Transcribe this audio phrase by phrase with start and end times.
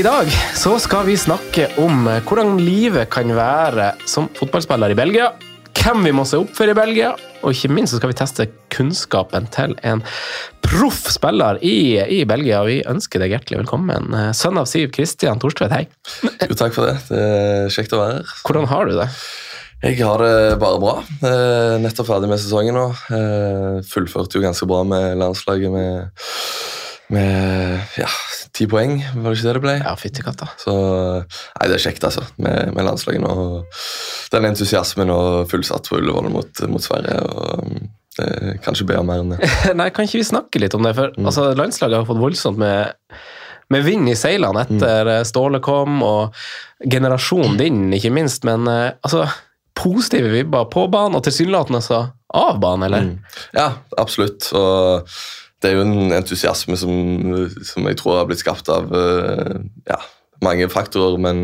[0.00, 5.26] I dag så skal vi snakke om hvordan livet kan være som fotballspiller i Belgia.
[5.76, 7.10] Hvem vi må se opp for i Belgia,
[7.42, 10.00] og ikke minst så skal vi teste kunnskapen til en
[10.64, 12.62] proff spiller i, i Belgia.
[12.64, 14.08] Vi ønsker deg hjertelig velkommen.
[14.38, 15.84] Sønn av Siv Kristian Thorstvedt, hei.
[16.46, 16.96] Jo, takk for det.
[17.10, 18.34] Det er kjekt å være her.
[18.46, 19.08] Hvordan har du det?
[19.84, 20.98] Jeg har det bare bra.
[21.28, 22.88] Eh, nettopp ferdig med sesongen nå.
[23.16, 26.24] Eh, fullførte jo ganske bra med landslaget med,
[27.10, 28.06] med ja,
[28.56, 29.74] ti poeng, var det ikke det det ble?
[29.82, 30.46] Ja, fytti katta.
[30.60, 33.34] Så nei, det er kjekt, altså, med, med landslaget nå.
[34.32, 37.18] Den entusiasmen og fullsatt på Ullevål mot, mot Sverige.
[37.20, 37.66] og
[38.20, 39.50] det kan ikke be om mer enn det.
[39.78, 40.94] Nei, Kan ikke vi snakke litt om det?
[40.98, 41.26] For Mm.
[41.30, 42.90] altså, Landslaget har fått voldsomt med,
[43.70, 45.12] med vind i seilene etter Mm.
[45.14, 46.34] eh, Ståle kom, og
[46.90, 48.44] generasjonen din, ikke minst.
[48.44, 49.26] Men eh, altså,
[49.78, 52.00] positive vibber på banen, og tilsynelatende også
[52.34, 53.06] av banen, eller?
[53.06, 53.38] Mm.
[53.56, 54.50] Ja, absolutt.
[54.58, 55.08] Og
[55.60, 56.94] det er jo en entusiasme som,
[57.68, 59.58] som jeg tror har blitt skapt av eh,
[59.90, 59.98] ja,
[60.40, 61.42] mange faktorer, men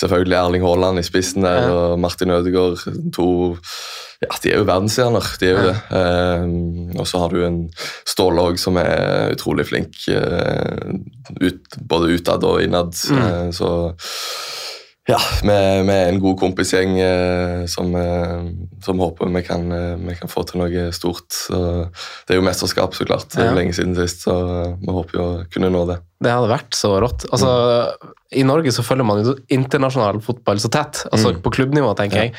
[0.00, 1.72] selvfølgelig Erling Haaland i spissen der, Ja.
[1.92, 2.80] og Martin Ødegaard.
[3.12, 3.26] To
[4.22, 5.66] ja, De er jo verdensstjerner, de er jo Ja.
[5.66, 5.76] det.
[5.98, 7.58] Eh, og så har du en
[8.08, 10.94] Ståle som er utrolig flink, eh,
[11.42, 12.94] ut, både utad og innad.
[13.10, 13.52] Mm.
[13.52, 13.68] Så
[15.10, 18.44] ja, vi er en god kompisgjeng eh, som, eh,
[18.84, 21.26] som håper vi kan, eh, vi kan få til noe stort.
[21.34, 21.58] Så
[22.28, 23.26] det er jo mesterskap, så klart.
[23.34, 23.50] Det er Ja.
[23.50, 25.98] jo lenge siden sist, så eh, vi håper jo å kunne nå det.
[26.22, 27.26] Det hadde vært så rått.
[27.32, 27.96] Altså,
[28.32, 31.42] I Norge så følger man jo internasjonal fotball så tett, altså Mm.
[31.42, 32.34] på klubbnivå, tenker jeg.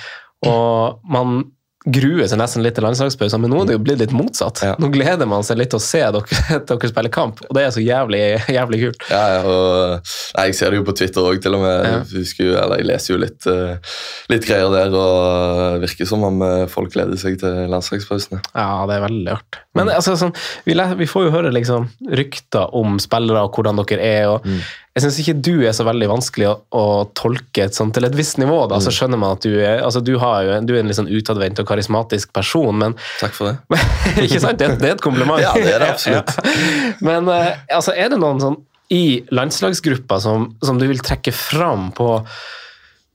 [0.45, 1.51] Og man
[1.83, 4.61] gruer seg nesten litt til landslagspausen, men nå er det jo blitt litt motsatt.
[4.63, 4.75] Ja.
[4.79, 6.39] Nå gleder man seg litt til å se dere,
[6.69, 8.21] dere spille kamp, og det er så jævlig,
[8.57, 9.07] jævlig kult.
[9.11, 12.07] Ja, ja, og nei, Jeg ser det jo på Twitter òg, til og med.
[12.13, 13.99] Jeg, jo, eller jeg leser jo litt, eh,
[14.31, 18.43] litt greier der, og det virker som om eh, folk gleder seg til landslagspausene.
[18.53, 19.62] Ja, det er veldig artig.
[19.75, 20.33] Men altså, sånn,
[20.67, 24.27] vi, vi får jo høre liksom, rykter om spillere og hvordan dere er.
[24.29, 24.59] og Mm.
[24.93, 26.83] Jeg syns ikke du er så veldig vanskelig å, å
[27.17, 28.67] tolke et sånt til et visst nivå.
[28.69, 28.97] da, Så Mm.
[28.99, 31.57] skjønner man at du er altså, du, har jo, du er en litt sånn utadvendt
[31.59, 33.79] og karismatisk person, men Takk for det.
[34.27, 34.59] Ikke sant?
[34.61, 35.41] Det, det er et kompliment.
[35.41, 36.35] Ja, det er det absolutt.
[36.37, 36.95] Ja.
[37.01, 38.59] Men eh, altså, er det noen sånn
[38.93, 42.11] i landslagsgruppa som, som du vil trekke fram på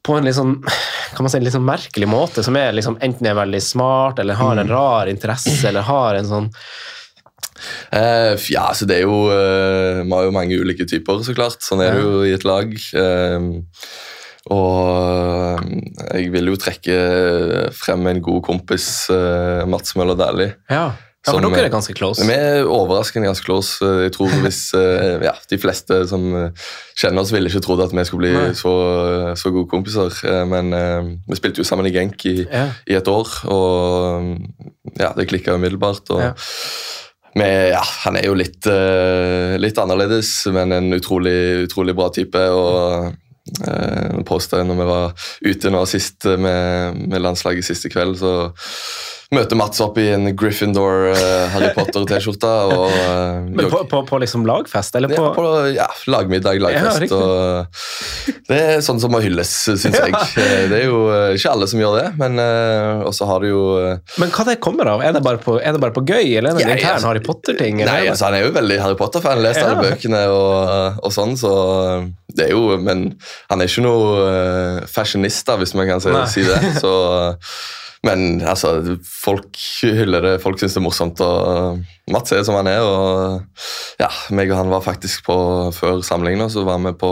[0.07, 0.55] på en litt sånn,
[1.15, 4.39] kan man si, litt sånn merkelig måte, som er liksom, enten er veldig smart, eller
[4.39, 4.61] har Mm.
[4.63, 6.51] en rar interesse, eller har en sånn
[7.91, 11.59] Uh, ja, så det er jo uh, Vi har jo mange ulike typer, så klart.
[11.65, 12.71] Sånn er det jo i et lag.
[12.95, 13.59] Uh,
[14.55, 15.65] og
[16.15, 16.99] jeg vil jo trekke
[17.75, 18.87] frem en god kompis,
[19.69, 20.55] Mats Møller Dæhlie.
[20.71, 20.93] Ja,
[21.29, 22.27] ja for dere eh, er ganske close.
[22.27, 23.79] Vi er overraskende ganske close.
[24.05, 26.67] Jeg tror hvis eh, ja, De fleste som eh,
[26.99, 28.75] kjenner oss, ville ikke trodd at vi skulle bli så,
[29.39, 30.15] så gode kompiser.
[30.27, 32.69] Eh, Men eh, vi spilte jo sammen i Genk i, Ja.
[32.89, 34.35] i et år, og
[34.99, 36.09] ja, det klikka umiddelbart.
[36.17, 36.33] og Ja.
[37.39, 42.41] Med, ja, han er jo litt, eh, litt annerledes, men en utrolig, utrolig bra type.
[42.41, 43.13] og
[43.69, 45.13] uh, når vi var
[45.45, 48.51] ute nå sist med, med landslaget siste kveld, så
[49.35, 52.49] møter Mats opp i en Gryffindor uh, Harry Potter-T-skjorte.
[52.49, 55.47] eh, Men på, på, på liksom lagfest, eller på, ja, på
[55.77, 57.13] ja, lagmiddag, lagfest.
[57.13, 60.15] Ja, og det er sånn som må hylles, syns jeg.
[60.17, 63.51] Eh, Det er jo eh, ikke alle som gjør det, men uh, også har du
[63.51, 65.05] jo eh, Men hva det kommer av?
[65.05, 67.83] Er det bare på, det bare på gøy, eller er det en intern Harry Potter-ting?
[67.85, 71.53] Nei, altså Han er jo veldig Harry Potter-fan, lest alle bøkene og, og sånn, så
[72.39, 73.11] det er jo Men
[73.51, 76.59] han er ikke noe eh, fashionista, hvis man kan si, si det.
[76.83, 76.93] Så,
[78.09, 81.21] men altså, folk hyller det, folk syns det er morsomt.
[81.25, 81.83] og
[82.13, 82.81] Mats er som han er.
[82.81, 85.37] og ja, meg og han var faktisk på
[85.77, 87.11] Før samlingen så var vi på,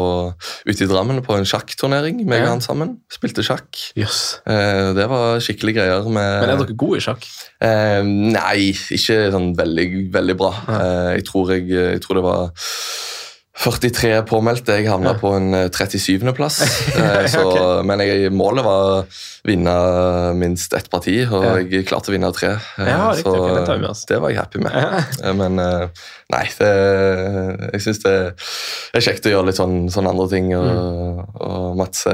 [0.67, 2.23] ute i Drammen på en sjakkturnering.
[2.25, 2.47] meg Ja.
[2.47, 2.97] og han sammen.
[3.13, 3.69] Spilte sjakk.
[3.99, 4.41] Yes.
[4.47, 6.09] Eh, det var skikkelig greier.
[6.09, 6.41] med...
[6.41, 7.27] Men er dere gode i sjakk?
[7.61, 10.53] Eh, nei, ikke sånn veldig, veldig bra.
[10.69, 12.51] Eh, jeg, tror jeg, jeg tror det var
[13.57, 14.75] 43 påmeldte.
[14.77, 15.19] Jeg havna Ja.
[15.21, 16.59] på en eh, 37.-plass.
[17.41, 17.83] okay.
[17.89, 18.99] Men jeg, målet var å
[19.49, 19.75] vinne
[20.37, 21.55] minst ett parti, og Ja.
[21.63, 22.51] jeg klarte å vinne tre.
[22.79, 24.77] Eh, Ja, riktig, så ok, det med det var jeg happy med.
[25.25, 25.89] Eh, Men eh,
[26.35, 26.71] nei, det,
[27.73, 28.15] jeg syns det
[28.95, 30.53] er kjekt å gjøre litt sånn, sånne andre ting.
[30.57, 31.25] Og, Mm.
[31.41, 32.05] og Mats,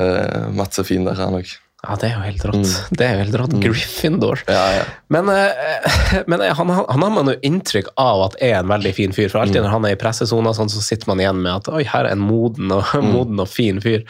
[0.53, 1.49] Mats er fin der, han òg.
[1.83, 2.63] Ja, det er jo helt rått.
[2.63, 2.97] Mm.
[2.99, 3.55] Det er jo helt rått.
[3.65, 4.43] Gryffindor.
[4.47, 4.83] Ja, ja.
[5.11, 8.93] Men, eh, men han, han han har man jo inntrykk av at er en veldig
[8.95, 9.29] fin fyr.
[9.33, 9.67] For alltid Mm.
[9.67, 12.15] når han er i pressesona, sånn, så sitter man igjen med at oi, her er
[12.15, 13.11] en moden og, Mm.
[13.17, 14.05] moden og fin fyr.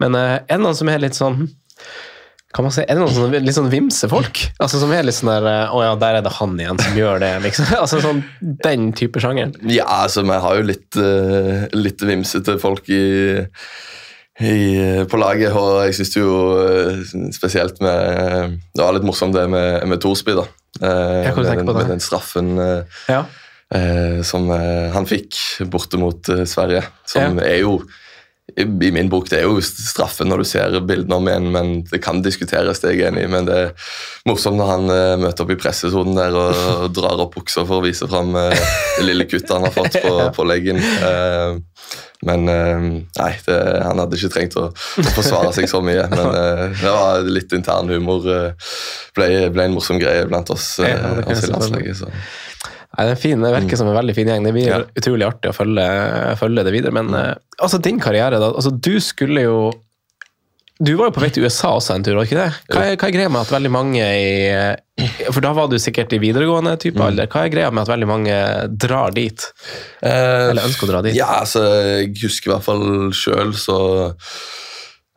[0.00, 1.44] Men eh, er det noen som er litt sånn
[2.50, 4.40] kan man si, Er det noen sånne, litt sånn vimse folk?
[4.58, 6.96] Altså Som er litt sånn der eh, Å ja, der er det han igjen som
[6.98, 7.68] gjør det, liksom.
[7.82, 8.24] Altså sånn
[8.64, 9.52] Den type sjanger.
[9.70, 13.04] Ja, altså vi har jo litt, eh, litt vimsete folk i,
[14.40, 16.30] i, på laget, og jeg syns jo
[16.64, 17.02] eh,
[17.36, 20.46] spesielt med Det var litt morsomt det med, med Thorsby, da.
[20.80, 23.24] Eh, med, den, med den straffen eh, Ja.
[23.74, 25.36] eh, som eh, han fikk
[25.72, 27.50] borte mot eh, Sverige, som Ja.
[27.50, 27.80] er jo
[28.56, 31.72] i, i min bok det er jo straffen når du ser bildene om igjen, men
[31.90, 32.80] det kan diskuteres.
[32.82, 33.72] det er jeg enig i, Men det er
[34.26, 37.78] morsomt når han uh, møter opp i pressesonen der og, og, drar opp buksa for
[37.80, 38.50] å vise fram uh,
[38.98, 40.80] det lille kuttet han har fått på, på leggen.
[40.82, 41.60] Uh,
[42.26, 46.04] men nei, det, han hadde ikke trengt å, å, forsvare seg så mye.
[46.12, 46.34] Men
[46.82, 48.26] det var litt intern humor.
[49.16, 52.02] ble, ble en morsom greie blant oss, oss i landslaget.
[52.02, 52.12] så.
[52.90, 53.78] Nei, det, er fin, det virker mm.
[53.78, 54.46] som en veldig fin gjeng.
[54.46, 54.80] Det blir ja.
[54.98, 55.86] utrolig artig å følge,
[56.40, 56.94] følge det videre.
[56.96, 57.28] Men uh,
[57.62, 58.50] altså, din karriere, da.
[58.50, 59.60] Altså, du skulle jo
[60.80, 62.48] Du var jo på vei til USA også en tur, var ikke det?
[62.72, 64.30] Hva er, hva er greia med at veldig mange i
[65.34, 67.04] For da var du sikkert i videregående type mm.
[67.04, 67.28] alder.
[67.32, 68.38] Hva er greia med at veldig mange
[68.80, 69.44] drar dit?
[70.00, 71.18] Uh, Eller ønsker å dra dit?
[71.18, 71.66] Ja, altså,
[72.00, 73.78] jeg husker i hvert fall sjøl, så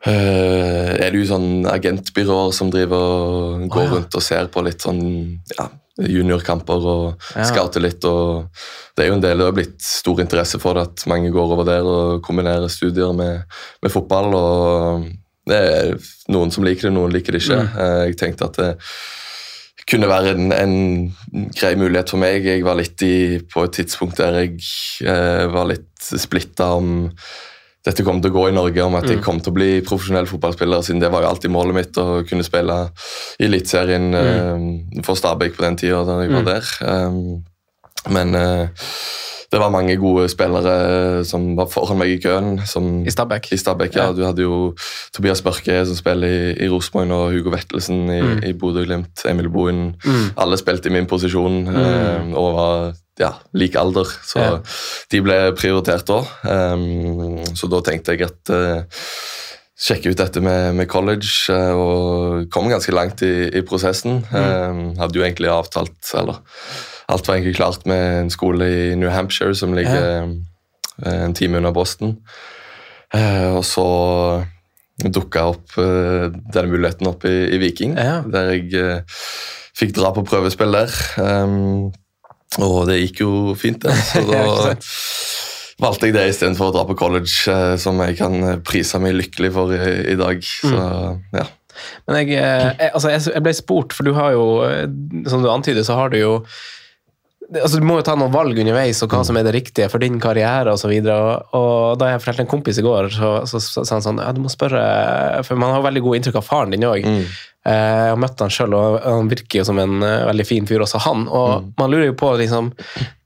[0.04, 3.92] Uh, er det jo sånn agentbyråer som driver og går oh, ja.
[3.94, 5.00] rundt og ser på litt sånn
[5.56, 5.64] ja,
[5.96, 7.46] juniorkamper og ja.
[7.48, 8.04] scouter litt.
[8.04, 8.50] og
[8.92, 11.56] Det er jo en del, det har blitt stor interesse for det at mange går
[11.56, 13.48] over der og kombinerer studier med,
[13.80, 14.36] med fotball.
[14.36, 15.08] og
[15.48, 15.94] Det er
[16.32, 17.60] noen som liker det, noen liker det ikke.
[17.60, 17.78] Mm.
[17.84, 18.72] Eh, jeg tenkte at det
[19.90, 20.76] kunne være en, en,
[21.56, 22.46] grei mulighet for meg.
[22.48, 23.16] Jeg var litt i,
[23.52, 24.54] på et tidspunkt der jeg
[25.04, 27.10] eh, var litt splitta om
[27.84, 29.24] dette kom til å gå i Norge, om at jeg mm.
[29.26, 30.80] kom til å bli profesjonell fotballspiller.
[30.86, 32.78] siden Det var jo alltid målet mitt å kunne spille
[33.36, 34.22] i Eliteserien mm.
[34.96, 36.48] eh, for Stabæk på den tida da jeg var mm.
[36.48, 36.70] der.
[36.80, 37.18] Um,
[38.12, 38.88] men uh,
[39.54, 42.56] det var mange gode spillere som var foran meg i køen.
[42.66, 43.52] Som, I Stabæk?
[43.54, 44.08] I Stabæk, ja.
[44.08, 44.16] ja.
[44.16, 44.56] Du hadde jo
[45.14, 48.42] Tobias Børke som spiller i, i Rosenborg og Hugo Vettelsen i, mm.
[48.50, 49.22] i Bodø-Glimt.
[49.30, 49.92] Emil Bohin.
[50.02, 50.26] Mm.
[50.42, 54.56] Alle spilte i min posisjon uh, og var ja, lik alder, så ja.
[55.12, 56.18] de ble prioritert da.
[56.74, 59.06] Um, så da tenkte jeg at uh,
[59.84, 64.20] Sjekke ut dette med, med college, uh, og kom ganske langt i, i prosessen.
[64.30, 64.36] Mm.
[64.42, 66.42] Um, hadde jo egentlig avtalt, eller
[67.12, 70.24] alt var egentlig klart med en skole i New Hampshire som ligger ja.
[70.24, 72.18] uh, en time unna Boston.
[73.14, 73.84] og så
[74.98, 78.22] dukka opp denne muligheten opp i, i Viking, ja.
[78.26, 79.04] der jeg
[79.74, 80.94] fikk dra på prøvespill der.
[81.18, 81.92] Um,
[82.62, 83.94] og det gikk jo fint, det.
[84.10, 84.44] Så da
[85.82, 89.50] valgte jeg det istedenfor å dra på college, eh, som jeg kan prise meg lykkelig
[89.56, 90.38] for i, i dag.
[90.44, 91.24] Så, mm.
[91.40, 91.48] ja.
[92.06, 94.86] Men jeg, eh, jeg, altså jeg, ble spurt, for du har jo, eh,
[95.30, 96.36] som du antyder, så har du jo
[97.52, 99.26] altså Du må jo ta noen valg underveis og hva mm.
[99.28, 100.90] som er det riktige for din karriere osv.
[100.90, 104.22] Og, så og, og da jeg fortalte en kompis i går, så sa han sånn
[104.22, 104.84] ja, du må spørre
[105.46, 107.04] For man har veldig god inntrykk av faren din òg.
[107.04, 107.26] Mm.
[107.64, 110.66] Eh, jeg har møtt han sjøl, og han virker jo som en uh, veldig fin
[110.68, 111.28] fyr, også han.
[111.28, 111.74] Og mm.
[111.80, 112.72] man lurer jo på, liksom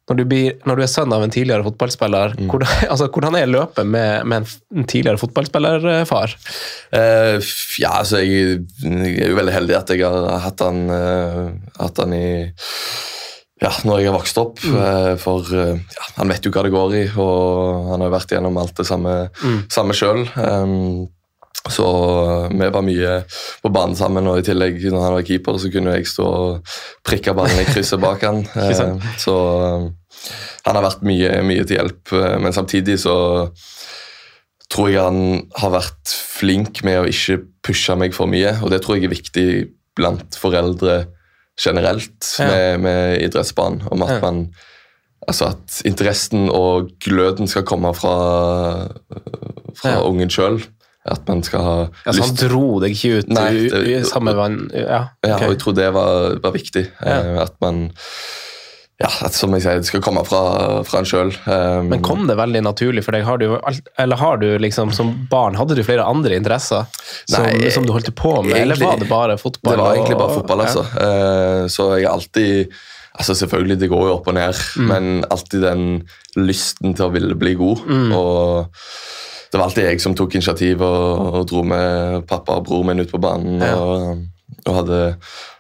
[0.08, 2.46] når du, blir, når du, er sønn av en tidligere fotballspiller, mm.
[2.48, 6.36] hvordan, altså, hvordan er løpet med, med en tidligere fotballspillerfar?
[6.94, 7.36] Uh,
[7.82, 11.46] ja, altså, jeg, jeg, er jo veldig heldig at jeg har hatt han, uh,
[11.82, 12.28] hatt han i
[13.58, 14.62] ja, når jeg har vokst opp.
[14.62, 14.78] Mm.
[14.78, 18.58] Uh, for ja, han vet jo hva det går i, og han har vært gjennom
[18.60, 19.60] alt det samme, mm.
[19.72, 20.26] samme sjøl.
[20.36, 21.08] Um,
[21.68, 21.88] så
[22.52, 23.14] vi var mye
[23.62, 26.76] på banen sammen, og i tillegg når han var keeper, så kunne jeg stå og
[27.06, 28.44] prikke ballen i krysset bak han.
[28.58, 29.90] Eh, så um,
[30.66, 33.16] han har vært mye, mye til hjelp, eh, men samtidig så
[34.68, 35.20] tror jeg han
[35.56, 39.14] har vært flink med å ikke pushe meg for mye, og det tror jeg er
[39.14, 39.46] viktig
[39.98, 41.00] blant foreldre
[41.58, 42.46] generelt ja.
[42.46, 43.82] med, med idrettsbarn.
[43.90, 44.24] om at ja.
[44.24, 44.48] man
[45.28, 48.14] Altså at interessen og gløden skal komme fra,
[49.76, 50.00] fra ja.
[50.00, 50.62] ungen sjøl.
[51.08, 51.74] At man skal ha
[52.06, 54.58] ja, lyst han dro deg ikke ut Nei, det, i samme vann?
[54.72, 55.30] Ja, okay.
[55.30, 56.84] ja, og jeg tror det var, var viktig.
[57.00, 57.18] Ja.
[57.18, 57.88] Eh, at man
[58.98, 60.40] ja, som jeg sier, det skal komme fra,
[60.86, 61.30] fra en sjøl.
[61.46, 63.22] Um, Men kom det veldig naturlig for deg?
[63.28, 63.46] Har du,
[64.02, 66.88] eller har du liksom, som barn, hadde du flere andre interesser
[67.22, 69.76] som, nei, som du holdt på med, egentlig, eller var det bare fotball?
[69.76, 70.82] Det var egentlig bare fotball, altså.
[70.98, 72.78] Uh, så jeg har alltid
[73.18, 74.84] altså Selvfølgelig, det går jo opp og ned, mm.
[74.86, 75.86] men alltid den
[76.38, 77.80] lysten til å ville bli god.
[77.90, 78.12] Mm.
[78.14, 78.76] og
[79.48, 83.00] det var alltid jeg som tok initiativ og, og dro med pappa og bror min
[83.00, 83.62] ut på banen.
[83.64, 83.78] Ja.
[83.80, 84.26] Og,
[84.66, 85.00] og, hadde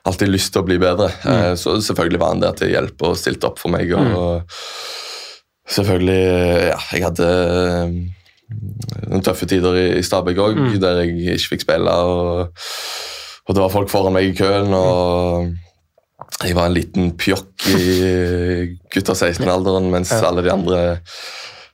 [0.08, 1.10] alltid lyst til å bli bedre.
[1.22, 1.32] Mm.
[1.34, 3.92] Eh, så selvfølgelig var han der til hjelp og stilte opp for meg.
[3.94, 4.14] Og, mm.
[4.18, 6.20] og selvfølgelig
[6.72, 7.96] Ja, jeg hadde eh,
[9.08, 10.76] noen tøffe tider i, i Stabæk òg, mm.
[10.82, 11.94] der jeg ikke fikk spille.
[11.94, 12.68] Og,
[13.46, 14.74] og, det var folk foran meg i køen.
[14.76, 15.54] og
[16.42, 17.84] jeg var en liten pjokk i
[18.94, 20.80] gutta 16-alderen, mens alle de andre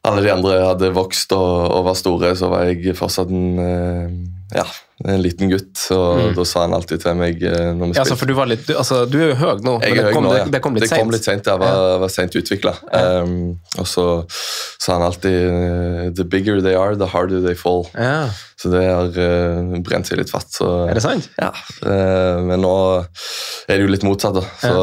[0.04, 4.10] alle de andre hadde vokst og, og, var store, så var jeg fortsatt en, eh,
[4.54, 4.64] ja,
[5.04, 5.72] en liten gutt.
[5.90, 6.34] Og mm.
[6.36, 8.74] da sa han alltid til meg eh, når vi ja, altså, For du, litt, du,
[8.78, 10.46] altså, du er jo høy nå, jeg men det kom, nå, ja.
[10.54, 10.94] det, kom litt seint?
[10.94, 11.98] Det kom litt seint, jeg var, ja.
[12.04, 12.74] var seint utvikla.
[12.94, 13.34] Um,
[13.82, 17.88] og så sa han alltid eh, The bigger they are, the harder they fall.
[17.98, 18.30] Ja.
[18.60, 20.48] Så det har uh, brent seg litt fatt.
[20.54, 21.28] Så, er det sant?
[21.42, 21.50] Ja.
[21.82, 24.46] Uh, men nå er det jo litt motsatt, da.
[24.62, 24.74] Så,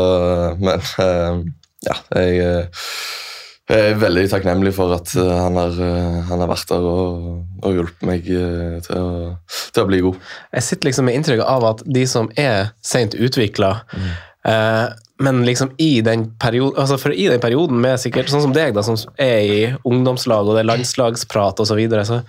[0.61, 1.41] men uh,
[1.87, 2.61] ja, jeg
[3.71, 7.29] Jeg er veldig takknemlig for at eh, han har, eh, han har vært der og,
[7.63, 9.11] og hjulpet meg eh, til å,
[9.71, 10.33] til å bli god.
[10.57, 13.71] Jeg sitter liksom med inntrykk av at de som er sent utvikla,
[14.49, 14.87] eh,
[15.21, 18.73] men liksom i den perioden altså for i den perioden med sikkert sånn som deg,
[18.75, 22.23] da, som er i ungdomslag og det er landslagsprat osv., så, videre, så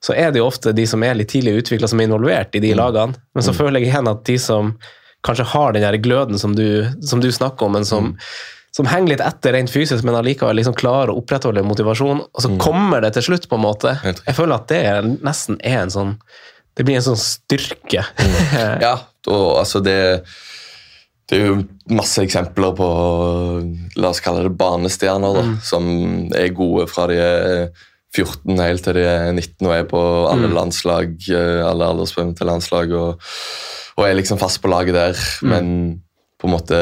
[0.00, 2.62] så er det jo ofte de som er litt tidlig utvikla, som er involvert i
[2.62, 3.18] de lagene.
[3.34, 4.76] Men så føler jeg igjen at de som
[5.26, 8.12] kanskje har den der gløden som du, som du snakker om, men som,
[8.78, 12.52] som henger litt etter rent fysisk, men allikevel liksom klarer å opprettholde motivasjon, og så
[12.62, 13.96] kommer det til slutt, på en måte.
[14.06, 16.14] Jeg føler at det er, nesten er en sånn
[16.78, 18.04] Det blir en sånn styrke.
[18.84, 18.94] Ja,
[19.26, 19.98] og altså det
[21.28, 21.56] det er jo
[21.92, 22.86] masse eksempler på
[24.00, 25.84] la oss kalle det barnestjerner, da, som
[26.32, 27.66] er gode fra de er
[28.16, 32.94] 14 helt til de er 19 og er på alle landslag, eh, alle aldersbestemte landslag,
[32.96, 33.28] og,
[33.98, 35.68] og er liksom fast på laget der, men
[36.40, 36.80] på en måte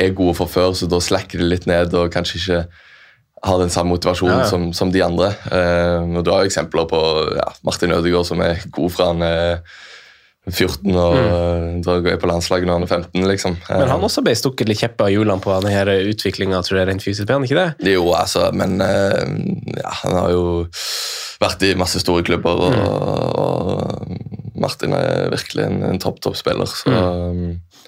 [0.00, 2.60] er gode fra før, så da slacker de litt ned og kanskje ikke
[3.44, 4.46] har den samme motivasjonen Ja.
[4.48, 5.34] Som, som de andre.
[5.50, 7.00] Uh, og Du har jo eksempler på
[7.36, 9.60] ja, Martin Ødegaard som er god fra han er
[10.50, 12.06] 14 og mm.
[12.10, 13.28] er på landslaget når han er 15.
[13.30, 13.56] liksom.
[13.70, 17.04] Men han også ble stukket litt kjepper av hjulene på denne utviklinga, tror jeg, rent
[17.04, 17.28] fysisk.
[17.30, 17.94] Ble ikke det?
[17.94, 19.24] Jo, altså, men eh,
[19.78, 20.44] ja, han har jo
[21.40, 22.76] vært i masse store klubber, og,
[23.40, 26.68] og Martin er virkelig en, en topp, topp spiller.
[26.68, 26.92] Så,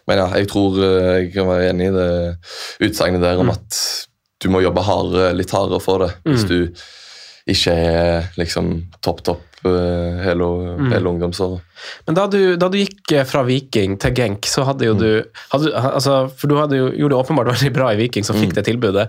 [0.07, 2.11] Men ja, jeg tror eh, jeg kan være enig i det
[2.87, 3.81] utsagnet der om at
[4.43, 6.13] du må jobbe hardere, litt hardere for det.
[6.29, 6.59] Hvis du
[7.51, 8.73] ikke er liksom
[9.05, 10.51] topp, topp eh, hele,
[10.93, 11.65] hele ungdomsåret.
[12.07, 15.09] Men da du, da du gikk eh, fra Viking til Genk, så hadde jo du
[15.53, 18.57] hadde, altså, For du hadde jo, gjorde det åpenbart veldig bra i Viking, som fikk
[18.57, 19.07] det tilbudet.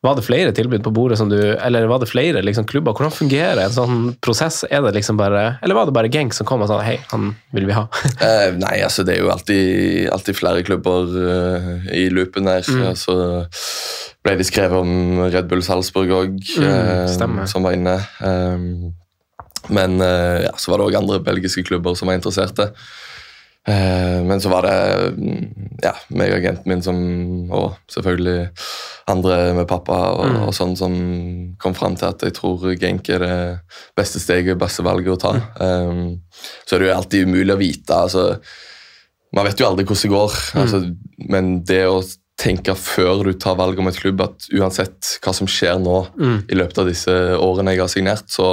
[0.00, 2.96] Var det flere tilbud på bordet, som du, eller var det flere liksom, klubber?
[2.96, 4.62] Hvordan fungerer en sånn prosess?
[4.70, 7.34] Er det liksom bare, eller var det bare Genk som kom og sa hei, han
[7.56, 7.86] vil vi ha?
[8.30, 12.64] Eh, nei, altså det er jo alltid, alltid flere klubber uh, i loopen der.
[12.98, 13.14] Så
[14.24, 17.48] ble det skrevet om Red Bull Salzburg òg, stemmer.
[17.50, 17.96] som var inne.
[18.20, 18.66] Eh,
[19.68, 22.70] men eh, ja, så var det òg andre belgiske klubber som var interesserte.
[23.68, 24.76] Eh, men så var det
[25.18, 25.42] mm,
[25.84, 26.96] ja, meg og agenten min som,
[27.52, 28.48] og selvfølgelig
[29.12, 30.94] andre med pappa og, og sånn som
[31.60, 33.36] kom fram til at jeg tror Genk er det
[33.98, 35.34] beste steget, beste valget å ta.
[35.60, 36.02] Eh,
[36.64, 38.02] så er det jo alltid umulig å vite.
[38.08, 38.26] altså
[39.30, 40.78] man vet jo aldri hvordan det går, altså,
[41.30, 42.00] men det å
[42.40, 45.98] tenke før du tar valg om et klubb, at uansett hva som skjer nå
[46.50, 48.48] i løpet av disse årene jeg har signert, så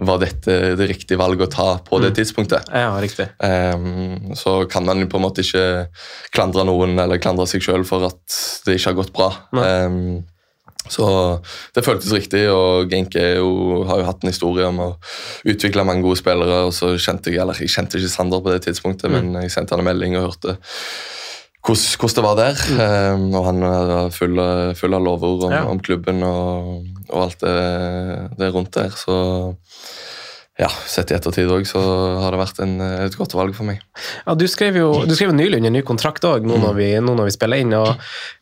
[0.00, 2.70] var dette det riktige valget å ta på det tidspunktet.
[2.72, 3.26] Ja, riktig.
[3.44, 5.64] Um, så kan man jo på en måte ikke
[6.32, 9.30] klandre noen eller klandre seg sjøl for at det ikke har gått bra.
[9.52, 10.22] Um,
[10.90, 11.06] så
[11.76, 14.90] det føltes riktig, og Genk er jo, har jo hatt en historie om å
[15.44, 16.64] utvikle mange gode spillere.
[16.66, 19.76] og så kjente Jeg eller jeg kjente ikke Sander på det tidspunktet, men jeg sendte
[19.76, 20.56] han en melding og hørte
[21.60, 22.60] hvordan, det var der.
[22.80, 24.40] Ehm, og han var full,
[24.74, 25.64] full av lovord om, Ja.
[25.68, 28.90] om klubben og, og alt det, det rundt der.
[28.96, 29.16] Så
[30.60, 31.80] ja, sett i ettertid òg, så
[32.20, 32.74] har det vært en,
[33.06, 33.78] et godt valg for meg.
[34.26, 37.30] Ja, du skrev jo du skrev nylig under ny kontrakt òg, nå, vi- nå når
[37.30, 37.72] vi spiller inn.
[37.78, 37.94] og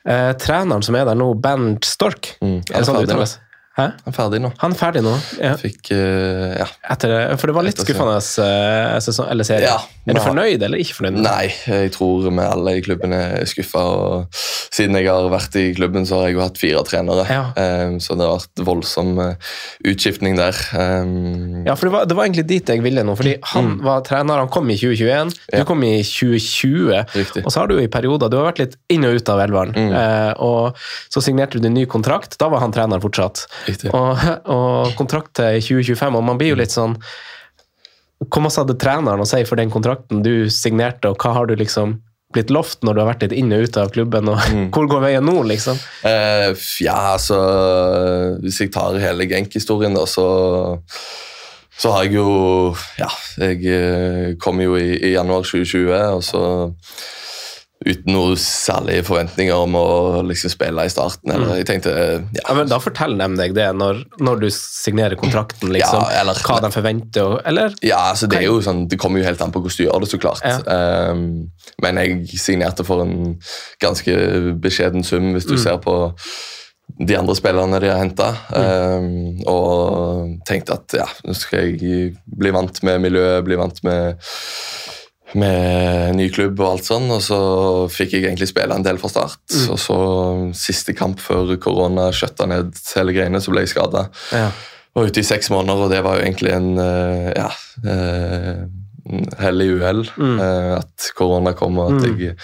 [0.05, 2.59] eh, Treneren som er der nå, Bernt Stork, Mm.
[2.73, 3.39] er det sånn det?
[3.79, 3.85] Hæ?
[4.05, 4.49] Han er ferdig nå.
[4.59, 5.13] Han er ferdig nå?
[5.39, 5.53] Ja.
[5.61, 6.67] Fikk uh, Ja.
[6.91, 9.69] Etter, for det var litt skuffende eh, sesong, eller serie.
[9.71, 9.77] Ja,
[10.09, 11.19] er du fornøyd eller ikke fornøyd?
[11.23, 13.85] Nei, jeg tror vi alle i klubben er skuffa.
[14.75, 17.27] Siden jeg har vært i klubben, så har jeg jo hatt fire trenere.
[17.31, 17.45] Ja.
[17.55, 19.53] Um, så det har vært voldsom uh,
[19.87, 20.59] utskiftning der.
[20.75, 23.15] Um, Ja, for det var, det var egentlig dit jeg ville nå.
[23.19, 27.05] fordi Han var trener, han kom i 2021, du kom i 2020.
[27.15, 27.45] Riktig.
[27.45, 29.43] Og så har du jo i perioder Du har vært litt inn og ut av
[29.45, 29.75] elveren.
[29.77, 30.79] Eh, og
[31.13, 32.37] så signerte du en ny kontrakt.
[32.41, 33.45] Da var han trener fortsatt.
[33.95, 36.97] Og, og kontrakt til 2025, og man blir jo litt sånn
[38.27, 41.55] Hvor masse hadde treneren å si for den kontrakten du signerte, og hva har du
[41.59, 41.99] liksom
[42.35, 44.43] blitt lovt når du har vært litt inn og ut av klubben, og
[44.75, 45.79] hvor går veien nå, liksom?
[46.09, 46.51] Eh,
[46.85, 47.39] ja, altså
[48.43, 50.27] Hvis jeg tar hele Genk-historien, da, så
[51.79, 53.09] så har jeg jo Ja,
[53.39, 56.43] jeg eh, kom jo i, i januar 2020, og så
[57.87, 59.83] uten noe særlige forventninger om å
[60.27, 61.31] liksom spille i starten.
[61.31, 64.49] Eller jeg tenkte eh, ja, Ja, men Da forteller de deg det når, når du
[64.51, 66.03] signerer kontrakten, liksom.
[66.03, 67.75] Ja, eller- hva de forventer, eller?
[67.87, 70.01] Ja, altså det er jo sånn, det kommer jo helt an på hvordan du gjør
[70.05, 70.43] det, så klart.
[70.43, 70.59] Ja.
[71.13, 73.39] Um, men jeg signerte for en
[73.81, 74.19] ganske
[74.61, 75.63] beskjeden sum, hvis du Mm.
[75.63, 75.97] ser på
[77.07, 78.35] de andre spillerne de har henta.
[79.47, 84.17] og tenkte at ja, nå skal jeg bli vant med miljøet, bli vant med
[85.37, 87.39] med ny klubb og alt sånn, og så
[87.93, 89.41] fikk jeg egentlig spille en del fra start.
[89.53, 89.67] Mm.
[89.75, 89.99] Og så
[90.57, 94.51] siste kamp før korona skjøtta ned hele greiene, så ble jeg skada Ja.
[94.95, 97.51] var ute i seks måneder, og det var jo egentlig en eh, ja,
[97.85, 98.63] eh,
[99.41, 100.05] hell i uhell.
[100.19, 102.37] eh, at korona kom, og at jeg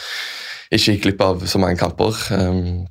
[0.71, 2.13] ikke gikk glipp av så mange kamper.
[2.33, 2.87] Um,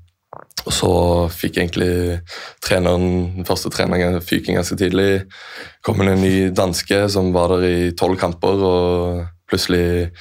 [0.66, 0.90] Og så
[1.30, 2.22] fikk egentlig
[2.64, 5.26] treneren, den første treneren fyken ganske tidlig.
[5.84, 10.12] Kom en ny danske som var der i tolv kamper, og plutselig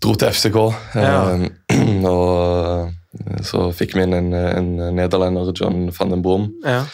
[0.00, 0.58] dro til FCK.
[0.96, 1.12] Ja.
[1.34, 6.48] Eh, og så fikk vi inn en, en nederlender, John van den Brom.
[6.64, 6.84] Ja.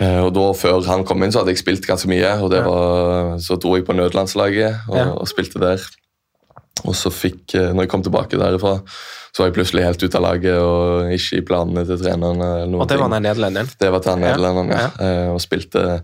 [0.00, 2.30] Eh, og da, Før han kom inn, så hadde jeg spilt ganske mye.
[2.40, 5.10] og det var, Så dro jeg på nødlandslaget og, Ja.
[5.12, 5.82] og spilte der.
[6.88, 8.78] Og så fikk, eh, når jeg kom tilbake derifra,
[9.32, 12.40] så var jeg plutselig helt ute av laget og ikke i planene til treneren.
[12.74, 13.70] Og det var den nederlenderen.
[13.80, 15.06] Det var den nederlenderen, Ja, ja.
[15.06, 16.00] Eh, Og spilte,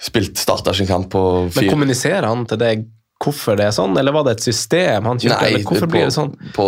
[0.00, 1.22] spilte Starta ikke en kamp på
[1.54, 2.84] fire Men kommuniserer han til deg
[3.20, 5.46] hvorfor det er sånn, eller var det et system han kjørte?
[5.46, 6.32] eller hvorfor på, blir det sånn?
[6.56, 6.66] På,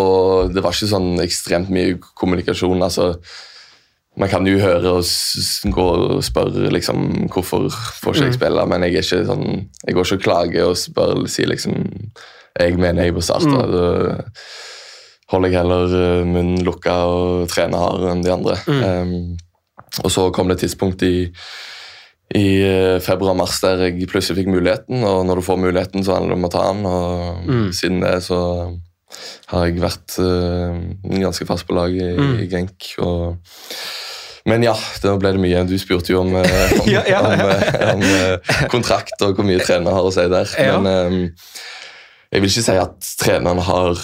[0.53, 2.83] det var ikke sånn ekstremt mye kommunikasjon.
[2.83, 3.15] altså
[4.21, 5.05] man kan jo høre og
[5.73, 8.41] gå og spørre liksom, hvorfor får ikke jeg Mm.
[8.41, 9.47] spille, men jeg er ikke sånn,
[9.87, 11.73] jeg går ikke og klager og spør sier liksom
[12.61, 13.49] jeg mener jeg bør starte.
[13.49, 13.73] Mm.
[13.73, 18.59] Da holder jeg heller eh, munnen lukka og trener hardere enn de andre.
[18.67, 18.83] Mm.
[18.85, 19.39] Um,
[20.05, 21.31] og så kom det et tidspunkt i,
[22.35, 26.35] i eh, februar-mars der jeg plutselig fikk muligheten, og når du får muligheten, så handler
[26.35, 26.87] det om å ta den.
[26.87, 27.67] og Mm.
[27.77, 28.39] Siden det så
[29.53, 30.73] har jeg vært uh,
[31.21, 32.39] ganske fast på laget i, Mm.
[32.41, 32.95] i Genk.
[33.05, 33.37] og
[34.45, 34.73] men ja,
[35.05, 35.61] da ble det mye.
[35.69, 37.93] Du spurte jo om, eh, om, Ja, ja, ja.
[37.93, 40.49] om, om kontrakt og hvor mye treneren har å si der.
[40.59, 41.19] Men um,
[42.33, 44.01] jeg vil ikke si at treneren har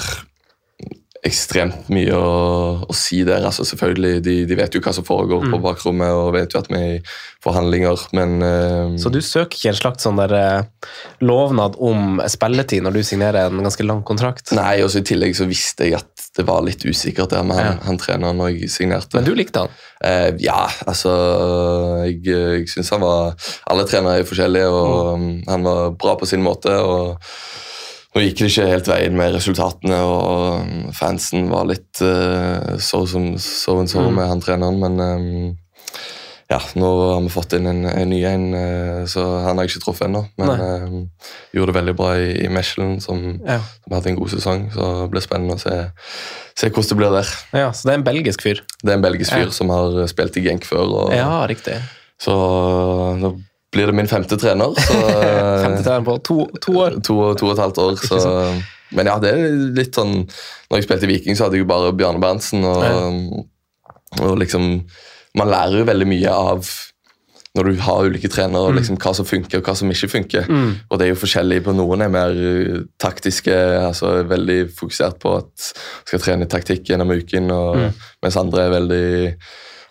[1.27, 3.43] ekstremt mye å, å si der.
[3.45, 5.63] altså selvfølgelig, De, de vet jo hva som foregår på Mm.
[5.65, 7.03] bakrommet og vet jo at vi er i
[7.43, 10.89] forhandlinger, men uh, Så du søker ikke en slags sånn der uh,
[11.21, 14.53] lovnad om spilletid når du signerer en ganske lang kontrakt?
[14.55, 17.67] Nei, og I tillegg så visste jeg at det var litt usikkert der med han,
[17.67, 17.85] Ja.
[17.89, 19.17] han treneren når jeg signerte.
[19.19, 19.75] Men du likte han?
[19.99, 21.11] Uh, ja, altså
[22.07, 23.35] Jeg, jeg syns han var
[23.67, 25.33] Alle trenere er forskjellige, og mm.
[25.49, 26.71] han var bra på sin måte.
[26.79, 27.19] og
[28.19, 33.29] Nå gikk det ikke helt veien med resultatene, og fansen var litt uh, så som,
[33.39, 34.15] så en så Mm.
[34.17, 35.59] med han treneren, men um,
[36.51, 39.77] ja, nå har vi fått inn en, en ny en, uh, så han har jeg
[39.77, 40.25] ikke truffet ennå.
[40.41, 41.05] Men um,
[41.55, 43.61] gjorde det veldig bra i, i Mechelen, som, Ja.
[43.85, 44.67] som hadde en god sesong.
[44.75, 45.77] Så det blir spennende å se,
[46.59, 47.31] se hvordan det blir der.
[47.55, 47.69] ja.
[47.71, 48.65] Så det er en belgisk fyr?
[48.83, 49.55] Det er en belgisk fyr Ja.
[49.55, 50.91] som har spilt i Genk før.
[51.05, 51.79] Og, Ja, riktig.
[52.19, 52.35] Så
[53.23, 53.37] nå
[53.75, 54.75] blir det min femte trener.
[54.81, 54.97] Så,
[55.65, 56.99] Femte trener på to, to år.
[57.05, 57.97] to, to og et halvt år.
[58.01, 58.21] Så,
[58.97, 61.69] men ja, det er litt sånn Når jeg spilte i Viking, så hadde jeg jo
[61.69, 62.65] bare Bjarne Berntsen.
[62.65, 63.43] Og,
[64.25, 64.71] og liksom
[65.37, 66.71] Man lærer jo veldig mye av
[67.59, 70.45] når du har ulike trenere, og liksom hva som funker og hva som ikke funker.
[70.47, 70.69] Mm.
[70.93, 75.33] Og det er jo forskjellig på Noen er mer uh, taktiske, altså veldig fokusert på
[75.41, 75.71] at
[76.07, 77.97] skal trene taktikk gjennom uken, og, Mm.
[78.23, 79.09] mens andre er veldig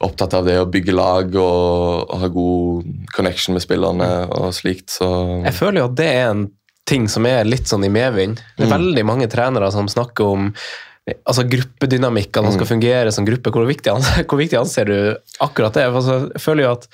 [0.02, 4.90] opptatt av det å bygge lag og, og ha god connection med spillerne og slikt.
[5.00, 5.08] Så
[5.46, 6.44] Jeg føler jo at det er en
[6.88, 8.38] ting som er litt sånn i medvind.
[8.58, 8.76] Det er Mm.
[8.78, 10.54] veldig mange trenere som snakker om
[11.26, 12.74] altså gruppedynamikk, at man skal Mm.
[12.82, 13.52] fungere som gruppe.
[13.52, 13.92] Hvor viktig,
[14.30, 15.84] hvor viktig anser du akkurat det?
[15.88, 16.88] Altså, jeg føler jo at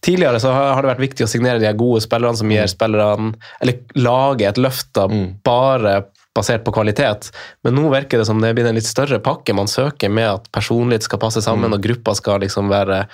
[0.00, 3.80] Tidligere så har det vært viktig å signere de gode spillerne som gir spillerne Eller
[3.96, 5.40] lage et løft da, Mm.
[5.42, 6.04] bare
[6.38, 7.28] basert på kvalitet.
[7.66, 10.48] Men nå virker det som det blitt en litt større pakke man søker med at
[10.54, 11.74] personlighet skal passe sammen, Mm.
[11.76, 13.04] og gruppa skal liksom være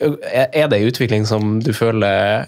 [0.00, 2.46] er det en utvikling som du føler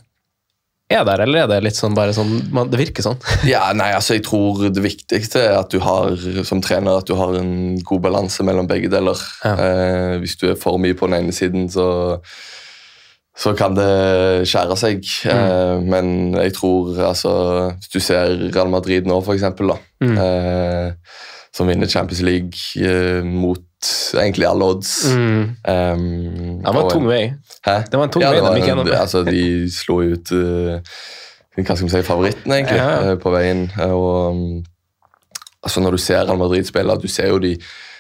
[0.88, 3.18] er der, eller er det litt sånn bare sånn man, Det virker sånn.
[3.44, 6.14] Ja, nei, altså jeg tror det viktigste er at du har
[6.49, 9.21] som trener at du har en god balanse mellom begge deler.
[9.44, 9.53] Ja.
[9.53, 12.18] Eh, hvis du er for mye på den ene siden, så,
[13.38, 15.05] så kan det skjære seg.
[15.31, 17.31] Eh, men jeg tror altså
[17.79, 20.16] Hvis du ser Real Madrid nå, for eksempel, da, Mm.
[20.18, 20.92] eh,
[21.55, 23.59] som vinner Champions League eh, mot
[24.14, 24.90] egentlig alle odds.
[25.14, 25.42] Mm.
[25.66, 27.33] Um, Det var en tung vei.
[27.66, 27.77] Hæ?
[27.90, 28.88] Det var en tung ja, vei de gikk gjennom.
[28.94, 30.79] altså, de slo ut uh,
[31.59, 33.64] hva skal vi si, favoritten, egentlig, Ja, på veien.
[33.87, 34.64] Og, um,
[35.62, 37.57] altså, når du ser Real Madrid spille, du ser jo de,